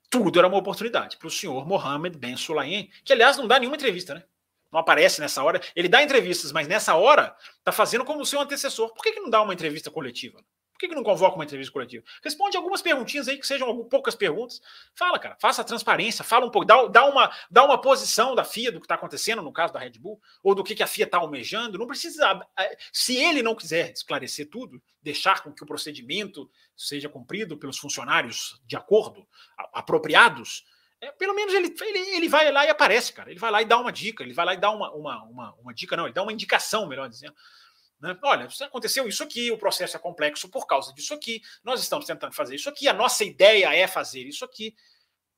[0.10, 3.76] Tudo era uma oportunidade para o senhor Mohamed Ben Sulayem, que aliás não dá nenhuma
[3.76, 4.24] entrevista, né?
[4.72, 5.62] Não aparece nessa hora.
[5.76, 8.94] Ele dá entrevistas, mas nessa hora está fazendo como o seu antecessor.
[8.94, 10.44] Por que, que não dá uma entrevista coletiva?
[10.80, 12.06] Por que, que não convoca uma entrevista coletiva?
[12.24, 14.62] Responde algumas perguntinhas aí, que sejam poucas perguntas.
[14.96, 18.46] Fala, cara, faça a transparência, fala um pouco, dá, dá, uma, dá uma posição da
[18.46, 20.88] FIA do que está acontecendo no caso da Red Bull, ou do que, que a
[20.88, 21.78] FIA está almejando.
[21.78, 22.48] Não precisa.
[22.94, 28.58] Se ele não quiser esclarecer tudo, deixar com que o procedimento seja cumprido pelos funcionários
[28.66, 29.28] de acordo,
[29.74, 30.64] apropriados,
[31.02, 33.30] é, pelo menos ele, ele, ele vai lá e aparece, cara.
[33.30, 35.56] Ele vai lá e dá uma dica, ele vai lá e dá uma, uma, uma,
[35.56, 37.36] uma dica, não, ele dá uma indicação, melhor dizendo
[38.00, 38.18] né?
[38.24, 42.34] Olha, aconteceu isso aqui, o processo é complexo por causa disso aqui, nós estamos tentando
[42.34, 44.76] fazer isso aqui, a nossa ideia é fazer isso aqui.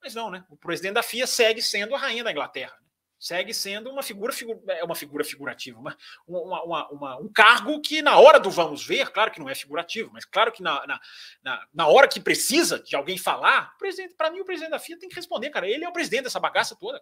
[0.02, 0.44] Mas não, né?
[0.50, 2.76] O presidente da FIA segue sendo a rainha da Inglaterra.
[2.82, 2.88] Né?
[3.20, 4.34] Segue sendo uma figura,
[4.70, 5.96] é uma figura figurativa, uma,
[6.28, 10.10] uma, uma, um cargo que, na hora do vamos ver, claro que não é figurativo,
[10.12, 11.00] mas claro que na,
[11.44, 13.76] na, na hora que precisa de alguém falar,
[14.18, 15.70] para mim, o presidente da FIA tem que responder, cara.
[15.70, 17.00] Ele é o presidente dessa bagaça toda.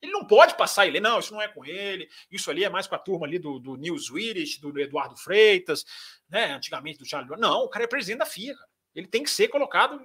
[0.00, 2.68] Ele não pode passar e ler, não, isso não é com ele, isso ali é
[2.68, 5.84] mais com a turma ali do, do News Swedish, do Eduardo Freitas,
[6.28, 7.30] né, antigamente do Charles.
[7.38, 8.68] Não, o cara é presidente da FIA, cara.
[8.94, 10.00] Ele tem que ser colocado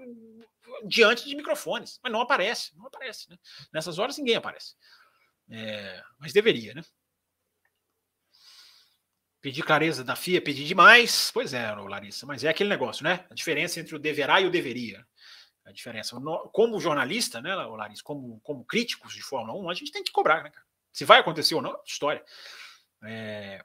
[0.86, 3.30] diante de microfones, mas não aparece, não aparece.
[3.30, 3.38] Né?
[3.74, 4.76] Nessas horas ninguém aparece.
[5.50, 6.82] É, mas deveria, né?
[9.42, 11.32] Pedir clareza da FIA, pedir demais.
[11.32, 13.26] Pois é, Larissa, mas é aquele negócio, né?
[13.30, 15.06] A diferença entre o deverá e o deveria
[15.70, 16.20] a diferença.
[16.52, 20.44] Como jornalista, né, Larissa, como, como críticos de Fórmula 1, a gente tem que cobrar,
[20.44, 20.66] né, cara?
[20.92, 22.24] Se vai acontecer ou não, é história.
[23.04, 23.64] É...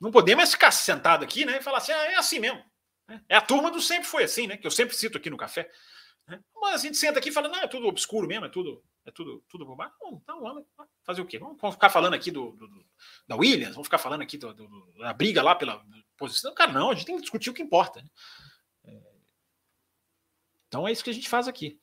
[0.00, 2.64] Não podemos ficar sentado aqui né, e falar assim, ah, é assim mesmo.
[3.06, 3.22] Né?
[3.28, 4.56] É a turma do sempre foi assim, né?
[4.56, 5.70] Que eu sempre cito aqui no café.
[6.26, 6.40] Né?
[6.60, 9.10] Mas a gente senta aqui e fala, não, é tudo obscuro mesmo, é tudo, é
[9.10, 9.92] tudo, tudo bobagem.
[10.12, 10.64] Então vamos
[11.02, 11.38] fazer o quê?
[11.38, 12.86] Vamos ficar falando aqui do, do, do
[13.26, 14.54] da Williams, vamos ficar falando aqui do,
[14.98, 15.84] da briga lá pela
[16.16, 16.54] posição.
[16.54, 18.02] Cara, não, a gente tem que discutir o que importa.
[18.02, 18.08] Né?
[20.68, 21.80] Então é isso que a gente faz aqui.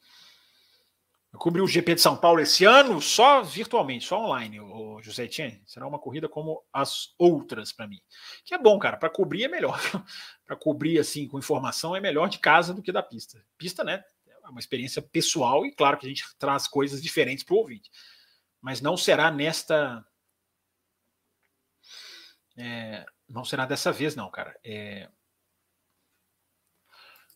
[1.36, 5.26] Eu cobri o GP de São Paulo esse ano só virtualmente, só online, o José
[5.26, 5.62] Etienne.
[5.66, 8.00] Será uma corrida como as outras para mim.
[8.46, 8.96] Que é bom, cara.
[8.96, 9.78] Para cobrir é melhor.
[10.48, 13.46] para cobrir assim com informação é melhor de casa do que da pista.
[13.58, 14.02] Pista, né?
[14.26, 17.92] É uma experiência pessoal e claro que a gente traz coisas diferentes para o ouvinte.
[18.62, 20.06] Mas não será nesta.
[22.56, 24.58] É, não será dessa vez, não, cara.
[24.64, 25.10] É,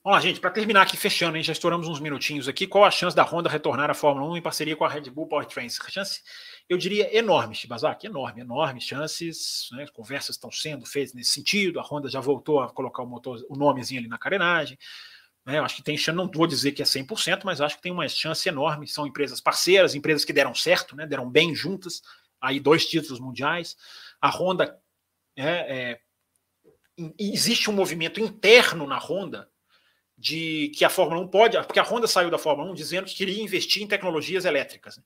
[0.10, 2.66] Vamos lá, gente, para terminar aqui, fechando, hein, já estouramos uns minutinhos aqui.
[2.66, 5.28] Qual a chance da Honda retornar à Fórmula 1 em parceria com a Red Bull
[5.28, 5.78] Powertrains?
[5.88, 6.24] Chance,
[6.68, 9.70] eu diria, enorme, Shibazaki, enorme, enorme chances.
[9.72, 9.86] Né?
[9.93, 11.80] Conversas estão sendo feitas nesse sentido.
[11.80, 14.80] A Honda já voltou a colocar o motor, o nomezinho ali na carenagem.
[15.45, 15.60] Né?
[15.60, 18.10] Acho que tem chance, não vou dizer que é 100%, mas acho que tem uma
[18.10, 18.88] chance enorme.
[18.88, 21.05] São empresas parceiras, empresas que deram certo, né?
[21.05, 22.01] deram bem juntas.
[22.41, 23.78] Aí, dois títulos mundiais.
[24.20, 24.76] A Honda.
[25.38, 25.99] É, é,
[27.20, 29.47] existe um movimento interno na Honda
[30.20, 33.15] de que a Fórmula 1 pode, porque a Honda saiu da Fórmula 1 dizendo que
[33.15, 34.97] queria investir em tecnologias elétricas.
[34.97, 35.04] Né?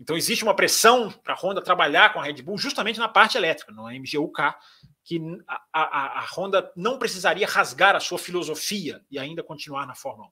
[0.00, 3.38] Então existe uma pressão para a Honda trabalhar com a Red Bull justamente na parte
[3.38, 4.56] elétrica, no MGUK,
[5.04, 9.94] que a, a, a, Honda não precisaria rasgar a sua filosofia e ainda continuar na
[9.94, 10.28] Fórmula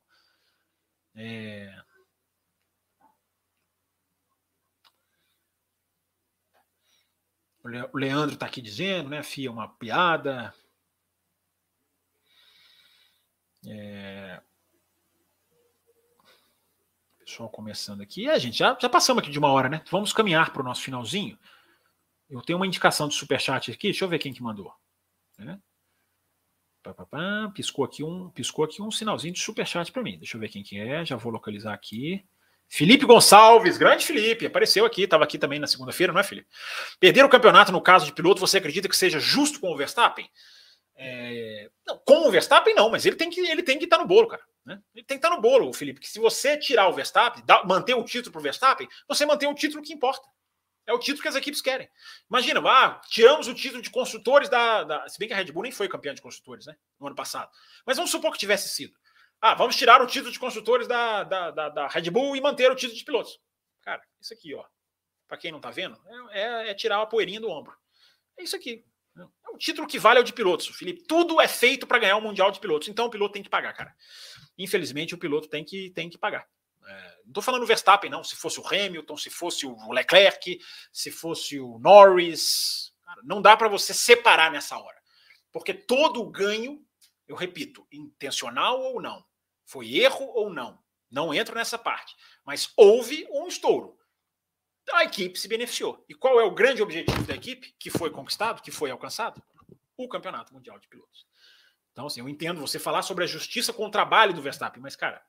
[1.15, 1.21] 1.
[1.21, 1.85] É...
[7.63, 9.23] O Leandro está aqui dizendo, né?
[9.23, 10.53] FIA é uma piada,
[13.67, 14.24] é...
[17.35, 18.29] Pessoal começando aqui.
[18.29, 19.83] É, gente, já, já passamos aqui de uma hora, né?
[19.91, 21.37] Vamos caminhar para o nosso finalzinho.
[22.31, 23.89] Eu tenho uma indicação de superchat aqui.
[23.89, 24.73] Deixa eu ver quem que mandou.
[25.37, 25.59] Né?
[26.81, 30.17] Pá, pá, pá, piscou aqui um piscou aqui um sinalzinho de superchat para mim.
[30.17, 31.05] Deixa eu ver quem que é.
[31.05, 32.25] Já vou localizar aqui.
[32.69, 36.49] Felipe Gonçalves, grande Felipe, apareceu aqui, estava aqui também na segunda-feira, não é, Felipe?
[37.01, 40.31] Perder o campeonato no caso de piloto, você acredita que seja justo com o Verstappen?
[40.95, 44.03] É, não, com o Verstappen, não, mas ele tem que ele tem que estar tá
[44.03, 44.43] no bolo, cara.
[44.65, 44.81] Né?
[44.95, 46.01] Ele tem que estar no bolo, Felipe.
[46.01, 49.49] Que se você tirar o Verstappen, dá, manter o título para o Verstappen, você mantém
[49.49, 50.27] o título que importa.
[50.87, 51.89] É o título que as equipes querem.
[52.29, 55.63] Imagina, ah, tiramos o título de construtores da, da, Se bem que a Red Bull
[55.63, 56.77] nem foi campeã de construtores, né?
[57.01, 57.51] No ano passado.
[57.87, 58.95] Mas vamos supor que tivesse sido.
[59.41, 62.71] Ah, vamos tirar o título de construtores da, da, da, da Red Bull e manter
[62.71, 63.41] o título de pilotos.
[63.83, 64.65] Cara, isso aqui, ó.
[65.27, 65.99] Para quem não tá vendo,
[66.31, 67.75] é, é, é tirar a poeirinha do ombro.
[68.39, 68.85] É isso aqui.
[69.17, 71.05] É um título que vale é o de pilotos, Felipe.
[71.07, 72.89] Tudo é feito para ganhar o Mundial de Pilotos.
[72.89, 73.95] Então o piloto tem que pagar, cara.
[74.59, 76.47] Infelizmente, o piloto tem que, tem que pagar.
[76.87, 78.25] É, não estou falando Verstappen, não.
[78.25, 80.59] Se fosse o Hamilton, se fosse o Leclerc,
[80.93, 82.93] se fosse o Norris.
[83.05, 84.99] Cara, não dá para você separar nessa hora.
[85.53, 86.85] Porque todo o ganho,
[87.29, 89.25] eu repito, intencional ou não,
[89.65, 90.79] foi erro ou não,
[91.11, 92.15] não entro nessa parte.
[92.45, 93.97] Mas houve um estouro.
[94.93, 96.05] A equipe se beneficiou.
[96.09, 99.43] E qual é o grande objetivo da equipe que foi conquistado, que foi alcançado?
[99.97, 101.27] O Campeonato Mundial de Pilotos.
[101.93, 104.97] Então, assim, eu entendo você falar sobre a justiça com o trabalho do Verstappen, mas,
[104.97, 105.25] cara,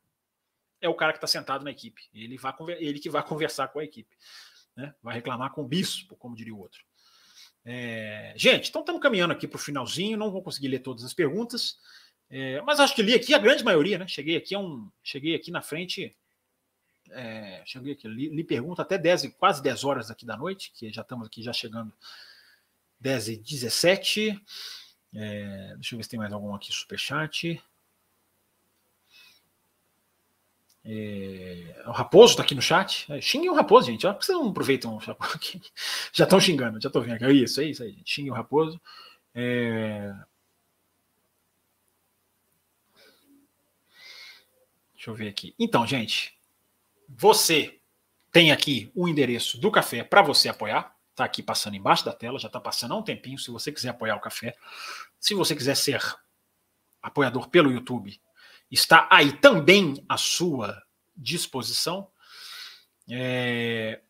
[0.82, 2.02] é o cara que está sentado na equipe.
[2.14, 4.15] Ele, vai, ele que vai conversar com a equipe.
[4.76, 4.94] Né?
[5.02, 6.84] Vai reclamar com o bispo, como diria o outro.
[7.64, 11.15] É, gente, então estamos caminhando aqui para o finalzinho, não vou conseguir ler todas as
[11.15, 11.80] perguntas,
[12.30, 14.07] é, mas acho que li aqui a grande maioria, né?
[14.07, 16.15] Cheguei aqui um, cheguei aqui na frente,
[17.16, 20.92] é, cheguei aqui, li, li pergunta até 10, quase 10 horas aqui da noite, que
[20.92, 21.92] já estamos aqui já chegando
[23.00, 24.42] 10 e 17.
[25.14, 27.62] É, deixa eu ver se tem mais algum aqui, superchat.
[30.88, 33.08] É, o Raposo está aqui no chat.
[33.12, 33.20] É,
[33.50, 34.02] o Raposo, gente.
[34.06, 35.00] Por que vocês não aproveitam?
[36.14, 37.26] Já estão xingando, já estou vendo aqui.
[37.26, 38.30] É isso, é isso aí, gente.
[38.30, 38.80] O Raposo.
[39.34, 40.14] É...
[44.94, 45.56] Deixa eu ver aqui.
[45.60, 46.36] Então, gente,
[47.07, 47.80] você
[48.32, 50.95] tem aqui o endereço do café para você apoiar.
[51.11, 53.40] Está aqui passando embaixo da tela, já está passando há um tempinho.
[53.40, 54.56] Se você quiser apoiar o café,
[55.19, 56.02] se você quiser ser
[57.02, 58.19] apoiador pelo YouTube,
[58.69, 60.84] está aí também à sua
[61.15, 62.10] disposição.
[63.10, 64.02] É...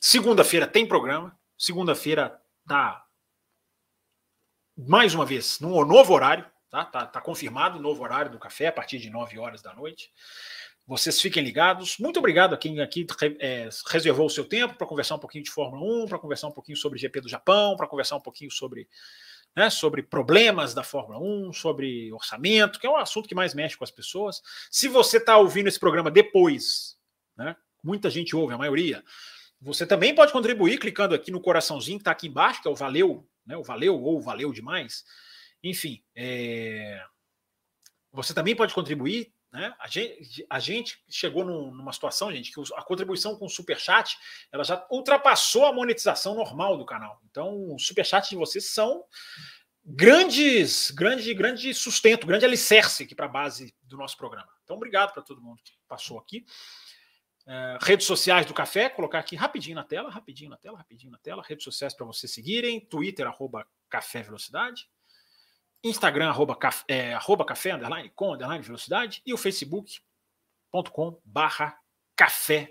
[0.00, 1.38] Segunda-feira tem programa.
[1.58, 3.04] Segunda-feira tá
[4.76, 6.84] mais uma vez no novo horário, tá?
[6.84, 10.10] Tá, tá confirmado o novo horário do café a partir de 9 horas da noite.
[10.86, 11.96] Vocês fiquem ligados.
[11.98, 13.06] Muito obrigado a quem aqui
[13.40, 16.52] é, reservou o seu tempo para conversar um pouquinho de Fórmula 1, para conversar um
[16.52, 18.86] pouquinho sobre GP do Japão, para conversar um pouquinho sobre
[19.56, 23.76] né, sobre problemas da Fórmula 1, sobre orçamento, que é um assunto que mais mexe
[23.76, 24.42] com as pessoas.
[24.70, 26.98] Se você está ouvindo esse programa depois,
[27.36, 29.02] né, muita gente ouve, a maioria,
[29.60, 32.74] você também pode contribuir clicando aqui no coraçãozinho que está aqui embaixo, que é o
[32.74, 35.04] valeu, né, o valeu ou valeu demais.
[35.62, 37.02] Enfim, é...
[38.12, 39.33] você também pode contribuir.
[39.54, 39.72] Né?
[39.78, 44.18] A, gente, a gente chegou num, numa situação, gente, que a contribuição com o Superchat
[44.50, 47.22] ela já ultrapassou a monetização normal do canal.
[47.30, 49.04] Então, os Superchats de vocês são
[49.84, 54.48] grandes, grande, grande sustento, grande alicerce aqui para a base do nosso programa.
[54.64, 56.44] Então, obrigado para todo mundo que passou aqui.
[57.46, 61.18] É, redes sociais do Café, colocar aqui rapidinho na tela, rapidinho na tela, rapidinho na
[61.18, 61.44] tela.
[61.46, 64.88] Redes sociais para vocês seguirem: Twitter, arroba Café Velocidade.
[65.84, 71.78] Instagram, arroba, café, é, arroba café, underline, com, underline, velocidade, e o facebook.com barra
[72.16, 72.70] café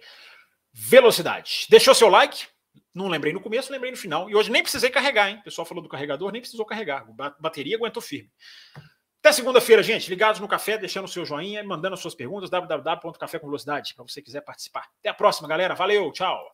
[0.73, 1.67] velocidade.
[1.69, 2.47] Deixou seu like?
[2.93, 4.29] Não lembrei no começo, lembrei no final.
[4.29, 5.37] E hoje nem precisei carregar, hein?
[5.39, 7.05] O pessoal falou do carregador, nem precisou carregar.
[7.39, 8.31] Bateria aguentou firme.
[9.19, 10.09] Até segunda-feira, gente.
[10.09, 14.41] Ligados no café, deixando o seu joinha, mandando as suas perguntas, www.cafécomvelocidade, para você quiser
[14.41, 14.89] participar.
[14.99, 15.73] Até a próxima, galera.
[15.73, 16.53] Valeu, tchau.